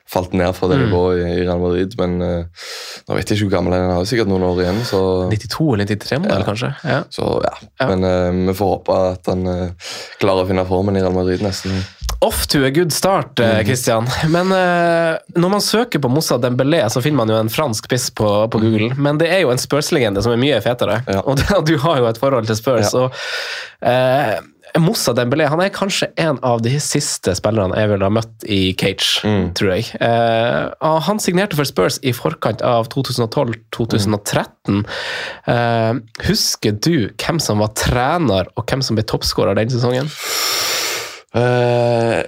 [0.08, 0.84] falt ned fra det Mm.
[0.88, 2.66] nivået i, i Real Madrid, men eh,
[3.08, 3.90] nå vet jeg ikke hvor gammel han er.
[3.92, 6.48] Han har sikkert noen år igjen, så, 92 eller 93-modell, Ja.
[6.48, 6.70] kanskje.
[6.84, 6.98] Ja.
[7.12, 7.54] så ja.
[7.92, 9.44] Men vi får håpe at han
[10.18, 11.84] klarer å finne formen i Real Madrid neste gang.
[12.20, 13.64] Off to a good start, eh, Mhm.
[13.66, 14.06] Christian.
[14.28, 18.10] Men eh, når man søker på Moussa Dembélé, så finner man jo en fransk piss
[18.10, 18.90] på, på Google.
[18.98, 21.02] Men det er jo en Spurs-legende som er mye fetere.
[21.06, 21.20] Ja.
[21.26, 22.90] Og, du- har jo et forhold til Spurs.
[22.92, 22.98] Ja.
[23.06, 23.12] Og,
[23.86, 24.40] eh,
[24.78, 28.74] Moussa Dembélé han er kanskje en av de siste spillerne jeg ville ha møtt i
[28.76, 29.54] Cage, Mm.
[29.56, 29.86] tror jeg.
[30.00, 30.68] Eh,
[31.06, 34.84] han signerte for Spurs i forkant av 2012-2013.
[35.46, 35.94] Eh,
[36.28, 40.10] husker du hvem som var trener, og hvem som ble toppskårer den sesongen?
[41.36, 42.22] Eh,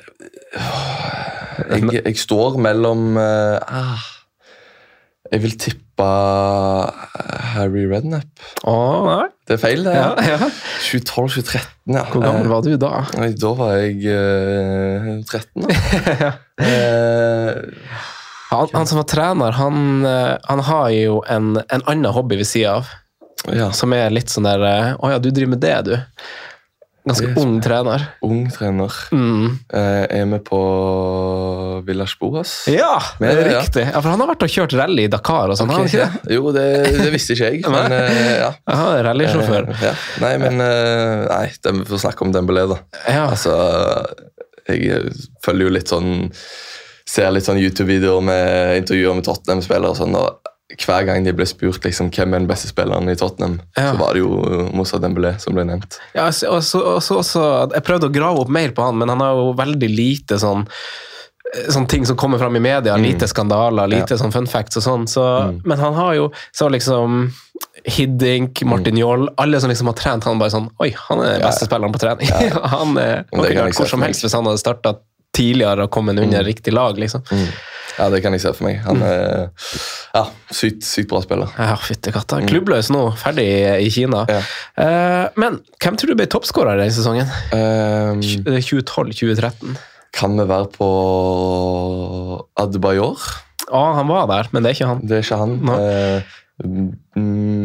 [1.70, 4.03] jeg, jeg står mellom uh, ah,
[5.32, 6.07] Jeg vil tippe
[7.55, 8.28] Harry Rednap.
[8.68, 9.26] Oh, nei.
[9.48, 9.94] Det er feil, det.
[9.96, 10.48] Ja, ja.
[10.86, 12.05] 2012-2013, ja.
[12.12, 12.90] Hvor gammel var du da?
[13.40, 15.66] Da var jeg eh, 13.
[15.66, 16.32] Da.
[16.61, 17.57] Eh,
[18.51, 22.48] Han, han som var trener, han, eh, han har jo en, en annen hobby ved
[22.51, 22.90] sida av.
[23.48, 25.94] ja, Som er litt sånn der eh, Å ja, du driver med det, du.
[27.11, 28.04] Ganske ung trener.
[28.26, 28.96] ung trener.
[29.12, 29.58] Mm.
[29.74, 30.61] Eh, er vi på
[31.86, 32.54] Villas Boas?
[32.70, 33.84] Ja, det er riktig.
[33.88, 35.72] Ja, For han har vært og kjørt rally i Dakar og sånn.
[35.74, 36.34] Okay, ikke det?
[36.36, 36.66] Jo, det,
[37.00, 38.50] det visste ikke jeg, men eh, ja.
[39.06, 39.70] Rallysjåfør.
[39.74, 39.94] Eh, ja.
[40.24, 42.80] Nei, men eh, Nei, det, vi får snakke om Dembélé, da.
[43.06, 43.26] Ja.
[43.30, 43.56] Altså,
[44.70, 45.11] jeg
[45.44, 46.12] følger jo litt sånn
[47.11, 51.44] Ser litt sånn YouTube-videoer med intervjuer med Tottenham-spillere og sånn, og hver gang de ble
[51.46, 53.92] spurt liksom, hvem er den beste spilleren i Tottenham, Ja.
[53.92, 55.98] så var det jo Moussa Dembélé som ble nevnt.
[56.14, 58.96] Ja, også, og så- og så- også, jeg prøvde å grave opp mer på han,
[58.98, 60.66] men han har jo veldig lite sånn
[61.68, 63.02] Sånne ting som kommer fram i media, Mm.
[63.02, 65.08] lite skandaler, lite sånn fun facts og sånn.
[65.08, 65.62] Så, Mm.
[65.66, 67.32] Men han har jo så liksom
[67.84, 71.48] Hiddink, Martin Joll, alle som liksom har trent han bare sånn Oi, han er Ja.
[71.48, 72.28] beste spilleren på trening.
[72.64, 74.96] han er, han kunne vært hvor som helst hvis han hadde starta
[75.34, 77.22] tidligere og kommet under riktig lag, liksom.
[78.01, 78.78] Ja, det kan jeg se for meg.
[78.80, 78.86] Mm.
[78.86, 79.24] Han er
[80.16, 80.22] ja,
[80.57, 81.53] sykt, sykt bra spiller.
[81.61, 82.40] Ja, fytte katta.
[82.48, 83.46] Klubbløs nå, ferdig
[83.84, 84.24] i Kina.
[84.30, 84.40] Ja.
[84.80, 87.28] Uh, men hvem tror du ble toppskårer denne sesongen?
[87.53, 89.76] Um, 2012-2013.
[90.16, 90.90] kan vi være på
[92.59, 93.28] Adebayor?
[93.68, 95.05] Ja, han var der, men det er ikke han.
[95.05, 95.59] Det er ikke han.
[95.68, 95.76] Nei.
[95.78, 97.59] Uh, mm,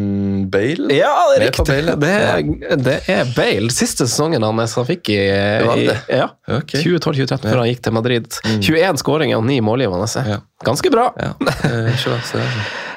[0.50, 0.88] Bale?
[0.94, 1.66] Ja, det er riktig.
[1.68, 1.96] Bale.
[2.00, 3.70] Det er, det er Bale.
[3.74, 6.82] Siste sesongen han fikk i, i ja, okay.
[6.82, 8.40] 2012-2013, før han gikk til Madrid.
[8.46, 8.58] Mm.
[8.62, 10.26] 21 skåringer og 9 målgivende.
[10.26, 10.42] Ja.
[10.66, 11.10] Ganske bra.
[11.16, 12.42] Altså.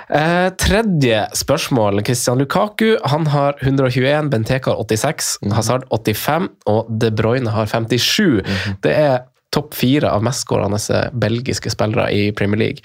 [0.09, 2.01] Eh, tredje spørsmål.
[2.01, 5.51] Christian Lukaku han har 121, Benteke har 86, mm.
[5.53, 8.41] Hazard 85 og De Bruyne har 57.
[8.41, 8.79] Mm.
[8.81, 9.19] Det er
[9.53, 10.79] topp fire av mestskårende
[11.13, 12.81] belgiske spillere i Premier League.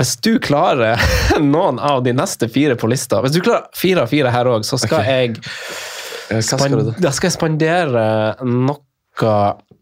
[0.00, 1.00] Hvis du klarer
[1.54, 4.64] noen av de neste fire på lista Hvis du klarer fire av fire her òg,
[4.66, 5.24] så skal okay.
[5.28, 5.40] jeg
[6.30, 6.62] Eh, skal
[6.94, 7.10] da?
[7.10, 8.04] skal jeg spandere
[8.46, 8.78] noe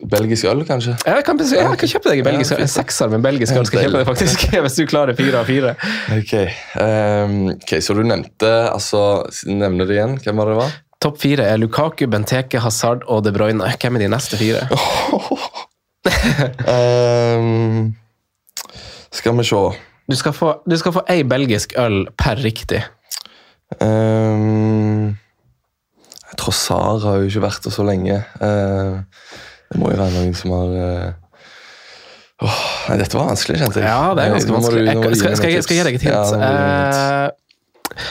[0.08, 0.94] Belgisk øl, kanskje?
[1.04, 2.60] Jeg kan, jeg kan kjøpe deg en belgisk øl.
[2.62, 3.66] en sekser med belgisk øl.
[3.66, 5.72] Skal kjøpe deg faktisk, hvis du klarer fire av fire.
[6.14, 6.34] Ok,
[6.78, 9.00] Um, ok, Så du nevnte altså,
[9.50, 10.14] Nevner det igjen.
[10.22, 10.76] Hvem var det det var?
[11.02, 13.72] Topp fire er Lukaku, Benteke, Hazard og De Bruyne.
[13.82, 14.64] Hvem er de neste fire?
[16.62, 17.92] um,
[19.18, 19.62] skal vi se.
[20.08, 22.80] Du skal få, du skal få ei belgisk øl per riktig.
[23.84, 25.18] Um,
[26.30, 28.22] jeg tror Sara har jo ikke vært der så lenge.
[28.40, 29.04] Uh,
[29.68, 31.10] det må jo være noen som har uh,
[32.46, 33.90] oh, nei, Dette var vanskelig, kjente jeg.
[33.90, 34.86] Ja, det er ganske vanskelig.
[34.86, 36.14] du Jeg, skal, skal, jeg, skal jeg gi deg et hint?
[36.14, 37.28] Ja.
[37.28, 38.06] Eh,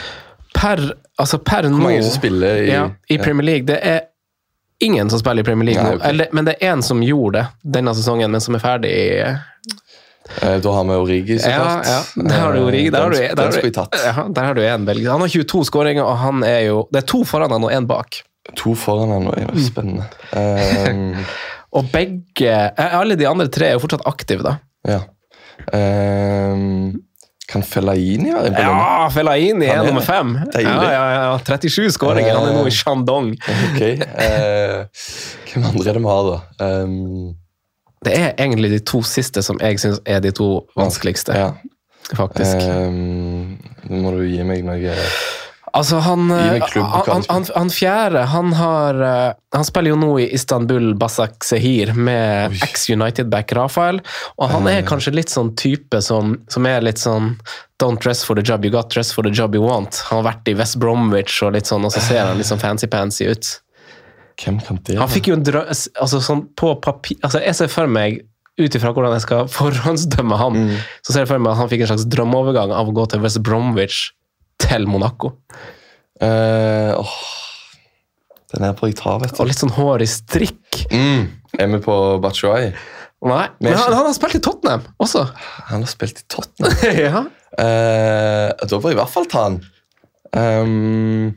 [0.57, 0.83] per,
[1.17, 3.99] altså per nå mange som spiller i, ja, i Premier League Det er
[4.83, 5.97] ingen som spiller i Premier League nå.
[5.97, 6.05] ok.
[6.09, 9.07] Eller, men det er én som gjorde det denne sesongen, men som er ferdig i
[10.63, 11.87] Da har vi Origi, så klart.
[11.87, 11.99] ja.
[12.29, 12.89] Der har du Origi.
[12.93, 13.71] Der har du, der har du,
[14.05, 15.11] ja, der har du en belgier.
[15.11, 17.87] Han har 22 skåringer, og han er jo Det er to foran han og én
[17.89, 18.21] bak.
[18.55, 19.55] To foran han er Mm.
[19.55, 20.05] jo spennende.
[20.33, 21.25] Ehm,
[21.73, 22.47] Og begge
[22.77, 24.57] eh, Alle de andre tre er jo fortsatt aktive, da.
[24.87, 25.01] ja.
[25.73, 26.93] Um,
[27.47, 30.33] kan Fellaini være inne Ja, Fellaini er er nummer fem.
[30.53, 31.37] Ja, ja, ja.
[31.39, 32.35] 37 skåringer.
[32.35, 33.29] Han er nå i Shandong.
[33.71, 33.93] Okay.
[33.95, 34.07] Ok.
[34.19, 34.85] eh,
[35.53, 36.65] hvem andre er det vi har, da?
[36.67, 37.35] Ehm,
[38.05, 41.49] Det er egentlig de to siste som jeg syns er de to vanskeligste, ja.
[42.13, 42.61] faktisk.
[43.87, 44.95] Nå må du gi meg noe
[45.77, 50.11] Altså, han, eh, han, han, han, han fjerde, han har eh, Han spiller jo nå
[50.23, 53.99] i Istanbul Basak Sehir med ex-United-back Rafael,
[54.37, 57.35] og han er kanskje litt sånn type som, som er litt sånn
[57.81, 59.99] Don't dress for the job you got, dress for the job you want.
[60.09, 62.61] Han har vært i West Bromwich og litt sånn, og så ser han litt sånn
[62.63, 63.51] fancy-pansy ut.
[64.37, 67.71] Hvem kan det Han fikk jo en drøm altså sånn på papir, altså Jeg ser
[67.73, 68.19] for meg
[68.57, 70.77] ut ifra hvordan jeg skal forhåndsdømme han, Mm.
[71.05, 73.21] så ser jeg for meg at han fikk en slags drømmeovergang av å gå til
[73.21, 73.99] West Bromwich
[74.61, 75.35] til Monaco.
[76.17, 77.17] Uh, oh.
[78.53, 80.79] Den er på jeg tar, vet Og litt sånn hår i strikk.
[80.89, 81.27] Mm.
[81.59, 82.71] Er vi på Batshuayi?
[83.27, 85.23] Nei, men han, han har spilt i Tottenham også.
[85.71, 86.73] Han har spilt i Tottenham.
[87.05, 87.21] ja.
[87.57, 89.59] Uh, da får jeg i hvert fall ta han.
[90.37, 91.35] Um,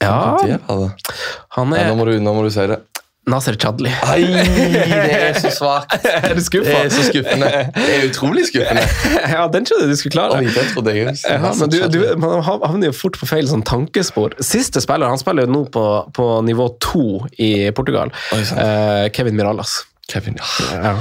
[0.00, 0.58] ja, var det.
[0.68, 2.80] Nei, nå, er må du, nå må du si det.
[3.28, 3.90] Nasser Chadli.
[4.02, 5.92] Ai, det er så svakt!
[6.08, 7.50] Er du Det er så skuffende.
[7.76, 8.86] Det er utrolig skuffende.
[9.34, 10.40] Ja, den trodde jeg du skulle klare.
[10.40, 11.28] Oi, den trodde jeg også.
[11.28, 14.34] Ja, men du, du, man havner jo fort på feil sånn tankespor.
[14.42, 15.84] Siste spiller han spiller jo nå på,
[16.16, 17.04] på nivå to
[17.38, 18.12] i Portugal.
[18.34, 18.42] Oi.
[18.64, 19.82] Eh, Kevin Mirallas.
[20.10, 20.36] Kevin,
[20.74, 20.94] ja.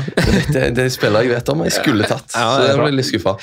[0.53, 2.30] Det er spiller jeg vet om jeg skulle tatt.
[2.36, 3.34] Ja, så er jeg ble litt skuffa.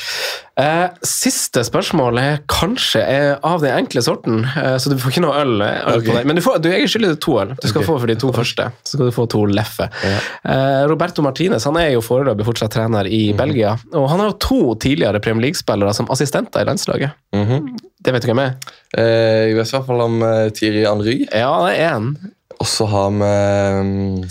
[0.56, 5.24] Eh, siste spørsmål er kanskje er av den enkle sorten, eh, så du får ikke
[5.26, 5.56] noe øl.
[5.66, 6.22] øl okay.
[6.24, 7.52] Men du, får, du jeg skylder deg to øl.
[7.60, 7.88] Du skal okay.
[7.90, 8.68] få for de to første.
[8.86, 9.88] Så skal du få to Leffe.
[10.06, 10.16] Ja.
[10.52, 13.36] Eh, Roberto Martinez han er jo foreløpig fortsatt trener i Mhm.
[13.42, 13.74] Belgia.
[13.92, 17.12] Og han har jo to tidligere Premier League-spillere som assistenter i landslaget.
[17.36, 17.76] Mhm.
[18.06, 18.56] Det vet du hvem er?
[18.96, 21.18] eh, jeg vet i hvert fall om uh, Thierry Henry.
[21.34, 22.12] Ja, det er én.
[22.60, 23.30] Og så har vi
[23.80, 24.24] um,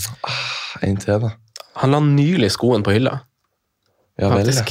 [0.82, 1.30] en til, da.
[1.82, 3.20] Han la nylig skoen på hylla,
[4.18, 4.46] Ja vel.
[4.52, 4.64] ja.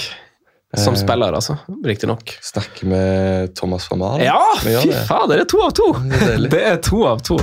[0.75, 0.99] Som Eh.
[0.99, 1.57] spiller, altså.
[1.85, 2.33] Riktignok.
[2.43, 4.25] Snakke med Thomas van Malen.
[4.25, 4.73] Ja, fy
[5.07, 5.29] faen!
[5.29, 5.93] Det er to av to!
[6.09, 6.47] Det er.
[6.49, 7.37] Det er to av to.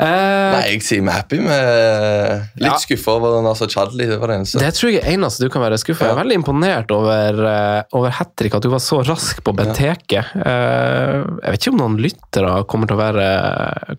[0.00, 2.76] Eh, Nei, jeg sier er happy med Litt Ja.
[2.80, 4.06] skuffa over Nasser Chadli.
[4.08, 4.62] Det var det eneste.
[4.62, 7.82] Det tror jeg er eneste du kan være skuffa Jeg er veldig imponert over, uh,
[7.98, 10.24] over hat trick, at du var så rask på Benteke.
[10.40, 13.26] Eh, jeg vet ikke om noen lyttere kommer til å, være,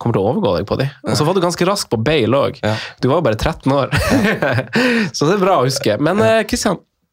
[0.02, 0.88] kommer til å overgå deg på de.
[1.06, 2.62] Og så var du ganske rask på Bale òg.
[2.64, 2.74] Ja.
[3.00, 3.94] Du var jo bare 13 år.
[5.16, 5.98] så det er bra å huske.
[6.02, 6.42] Men eh,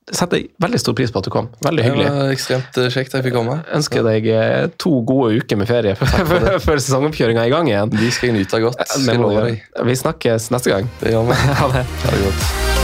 [0.10, 1.50] Setter veldig stor pris på at du kom.
[1.66, 2.08] Veldig hyggelig.
[2.08, 3.60] Det var ekstremt eh, kjekt at jeg fikk komme.
[3.78, 7.94] Ønsker deg eh, to gode uker med ferie før, sesongoppkjøringa er i gang igjen.
[7.94, 8.82] De skal jeg nyte godt.
[8.90, 9.62] Skal jeg.
[9.92, 10.92] Vi snakkes neste gang.
[11.04, 11.40] Det gjør vi.
[11.60, 11.88] Ha det.
[12.06, 12.79] Ha det godt.